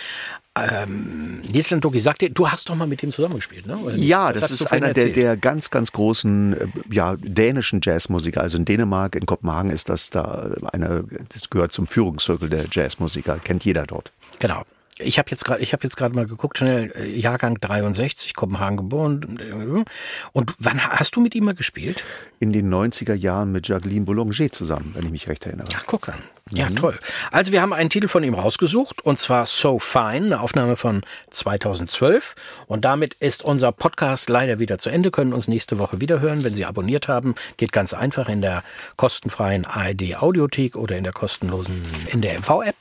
Ähm, 0.55 1.41
Nils 1.51 1.71
Landoki 1.71 1.99
sagt 1.99 2.21
dir, 2.21 2.29
du 2.29 2.49
hast 2.49 2.69
doch 2.69 2.75
mal 2.75 2.87
mit 2.87 3.03
ihm 3.03 3.11
zusammengespielt, 3.11 3.67
ne? 3.67 3.79
Oder? 3.79 3.95
Ja, 3.95 4.33
Das 4.33 4.43
das 4.43 4.51
ist 4.51 4.73
einer 4.73 4.93
der, 4.93 5.09
der 5.09 5.37
ganz, 5.39 5.71
ganz 5.71 5.93
großen 5.93 6.53
äh, 6.53 6.67
ja, 6.91 7.17
dänischen 7.19 7.81
Jazzmusiker. 7.83 8.43
Also 8.43 8.59
in 8.59 8.67
Dänemark, 8.67 9.17
in 9.17 9.25
Kopenhagen 9.25 9.71
ist 9.71 9.89
das 9.89 10.11
da 10.11 10.51
eine, 10.73 11.05
das 11.33 11.49
gehört 11.49 11.73
zum 11.73 11.87
Führungszirkel 11.87 12.51
der 12.51 12.67
Jazzmusiker. 12.71 13.39
Kennt 13.39 13.65
jeder 13.65 13.85
dort. 13.85 14.13
Genau. 14.41 14.65
Ich 15.05 15.19
habe 15.19 15.31
jetzt 15.31 15.45
gerade, 15.45 15.63
ich 15.63 15.73
habe 15.73 15.83
jetzt 15.83 15.97
gerade 15.97 16.15
mal 16.15 16.27
geguckt, 16.27 16.59
schnell 16.59 16.93
äh, 16.97 17.07
Jahrgang 17.19 17.59
63, 17.61 18.35
Kopenhagen 18.35 18.77
geboren. 18.77 19.39
äh, 19.41 19.85
Und 20.33 20.55
wann 20.59 20.83
hast 20.83 21.17
du 21.17 21.21
mit 21.21 21.35
ihm 21.35 21.45
mal 21.45 21.55
gespielt? 21.55 22.03
In 22.41 22.53
den 22.53 22.73
90er 22.73 23.15
Jahren 23.15 23.53
mit 23.53 23.69
Jacqueline 23.69 24.05
Boulanger 24.05 24.51
zusammen, 24.51 24.93
wenn 24.95 25.05
ich 25.05 25.11
mich 25.13 25.29
recht 25.29 25.47
erinnere. 25.47 25.69
Ach, 25.77 25.85
guck 25.87 26.09
an. 26.09 26.21
Ja, 26.51 26.69
toll. 26.71 26.95
Also 27.31 27.53
wir 27.53 27.63
haben 27.63 27.73
einen 27.73 27.89
Titel 27.89 28.09
von 28.09 28.25
ihm 28.25 28.35
rausgesucht 28.35 29.01
und 29.03 29.19
zwar 29.19 29.47
So 29.47 29.79
Fine, 29.79 30.27
eine 30.27 30.41
Aufnahme 30.41 30.77
von 30.77 31.03
2012. 31.31 32.35
Und 32.67 32.85
damit 32.85 33.15
ist 33.15 33.45
unser 33.45 33.73
Podcast 33.73 34.29
leider 34.29 34.59
wieder 34.59 34.79
zu 34.79 34.91
Ende. 34.91 35.11
Können 35.11 35.33
uns 35.33 35.49
nächste 35.49 35.79
Woche 35.79 36.01
wieder 36.01 36.21
hören, 36.21 36.45
wenn 36.45 36.55
Sie 36.55 36.65
abonniert 36.65 37.09
haben. 37.09 37.35
Geht 37.57 37.73
ganz 37.73 37.95
einfach 37.95 38.29
in 38.29 38.43
der 38.43 38.65
kostenfreien 38.97 39.65
ARD 39.65 40.17
Audiothek 40.17 40.77
oder 40.77 40.97
in 40.97 41.05
der 41.05 41.13
kostenlosen 41.13 41.83
in 42.11 42.21
der 42.21 42.35
MV-App. 42.39 42.77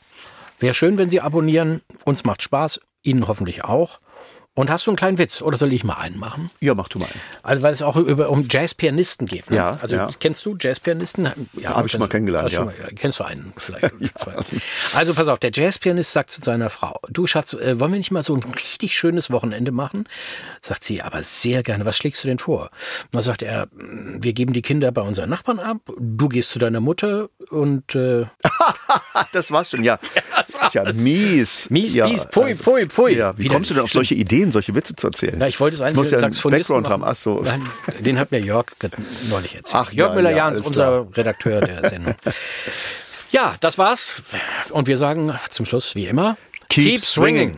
Wäre 0.61 0.75
schön, 0.75 0.99
wenn 0.99 1.09
Sie 1.09 1.19
abonnieren. 1.19 1.81
Uns 2.05 2.23
macht 2.23 2.43
Spaß, 2.43 2.81
Ihnen 3.01 3.27
hoffentlich 3.27 3.63
auch. 3.63 3.99
Und 4.53 4.69
hast 4.69 4.85
du 4.85 4.91
einen 4.91 4.97
kleinen 4.97 5.17
Witz 5.17 5.41
oder 5.41 5.57
soll 5.57 5.71
ich 5.71 5.85
mal 5.85 5.93
einen 5.93 6.19
machen? 6.19 6.51
Ja, 6.59 6.75
mach 6.75 6.89
du 6.89 6.99
mal. 6.99 7.05
einen. 7.05 7.21
Also 7.41 7.61
weil 7.63 7.71
es 7.73 7.81
auch 7.81 7.95
über, 7.95 8.29
um 8.29 8.47
Jazzpianisten 8.49 9.25
geht. 9.25 9.49
Ne? 9.49 9.55
Ja, 9.55 9.79
Also 9.81 9.95
ja. 9.95 10.09
kennst 10.19 10.45
du 10.45 10.57
Jazzpianisten? 10.59 11.29
Ja, 11.53 11.75
Hab 11.75 11.85
ich 11.85 11.91
schon 11.93 12.01
mal 12.01 12.07
kennengelernt, 12.09 12.51
ja. 12.51 12.65
Mal, 12.65 12.73
kennst 12.95 13.19
du 13.19 13.23
einen 13.23 13.53
vielleicht? 13.55 13.93
oder 13.99 14.13
zwei. 14.15 14.35
Also 14.93 15.13
pass 15.13 15.29
auf, 15.29 15.39
der 15.39 15.51
Jazzpianist 15.53 16.11
sagt 16.11 16.31
zu 16.31 16.41
seiner 16.41 16.69
Frau, 16.69 16.99
du 17.09 17.27
Schatz, 17.27 17.53
äh, 17.53 17.79
wollen 17.79 17.91
wir 17.93 17.97
nicht 17.97 18.11
mal 18.11 18.23
so 18.23 18.35
ein 18.35 18.43
richtig 18.43 18.93
schönes 18.97 19.31
Wochenende 19.31 19.71
machen? 19.71 20.05
Sagt 20.59 20.83
sie, 20.83 21.01
aber 21.01 21.23
sehr 21.23 21.63
gerne. 21.63 21.85
Was 21.85 21.95
schlägst 21.95 22.21
du 22.23 22.27
denn 22.27 22.39
vor? 22.39 22.63
Und 23.05 23.13
dann 23.13 23.21
sagt 23.21 23.43
er, 23.43 23.67
"Mm, 23.67 24.17
wir 24.21 24.33
geben 24.33 24.51
die 24.51 24.61
Kinder 24.61 24.91
bei 24.91 25.01
unseren 25.01 25.29
Nachbarn 25.29 25.59
ab, 25.59 25.77
du 25.97 26.27
gehst 26.27 26.49
zu 26.49 26.59
deiner 26.59 26.81
Mutter 26.81 27.29
und 27.51 27.95
äh, 27.95 28.25
das 29.33 29.51
war's 29.51 29.71
schon, 29.71 29.83
ja. 29.85 29.97
ist 30.65 30.73
ja 30.73 30.83
mies. 30.93 31.69
Mies, 31.69 31.93
ja, 31.93 32.05
mies, 32.07 32.25
pfui, 32.25 32.53
pfui, 32.55 32.85
pfui. 32.87 33.15
Ja, 33.15 33.37
wie 33.37 33.43
Wieder 33.43 33.55
kommst 33.55 33.69
du 33.69 33.75
denn 33.75 33.83
auf 33.83 33.91
solche 33.91 34.15
Ideen, 34.15 34.40
solche 34.49 34.73
Witze 34.73 34.95
zu 34.95 35.07
erzählen? 35.07 35.35
Na, 35.37 35.47
ich 35.47 35.59
wollte 35.59 35.75
es 35.75 35.81
eigentlich 35.81 35.95
muss 35.97 36.09
ja 36.09 36.19
Saxophonisten 36.19 36.73
Background 36.77 36.89
haben. 36.89 37.03
Ach 37.03 37.15
so. 37.15 37.41
Nein, 37.41 37.69
den 37.99 38.17
hat 38.17 38.31
mir 38.31 38.39
Jörg 38.39 38.67
neulich 39.29 39.55
erzählt. 39.55 39.83
Ach 39.87 39.91
Jörg 39.91 40.09
ja, 40.11 40.15
Müller-Jahns, 40.15 40.57
ja, 40.57 40.63
alles 40.63 40.67
unser 40.67 41.07
Redakteur 41.15 41.61
der 41.61 41.89
Sendung. 41.89 42.15
ja, 43.29 43.55
das 43.59 43.77
war's. 43.77 44.23
Und 44.69 44.87
wir 44.87 44.97
sagen 44.97 45.37
zum 45.49 45.65
Schluss 45.65 45.93
wie 45.95 46.07
immer: 46.07 46.37
Keep 46.69 47.01
swinging. 47.01 47.57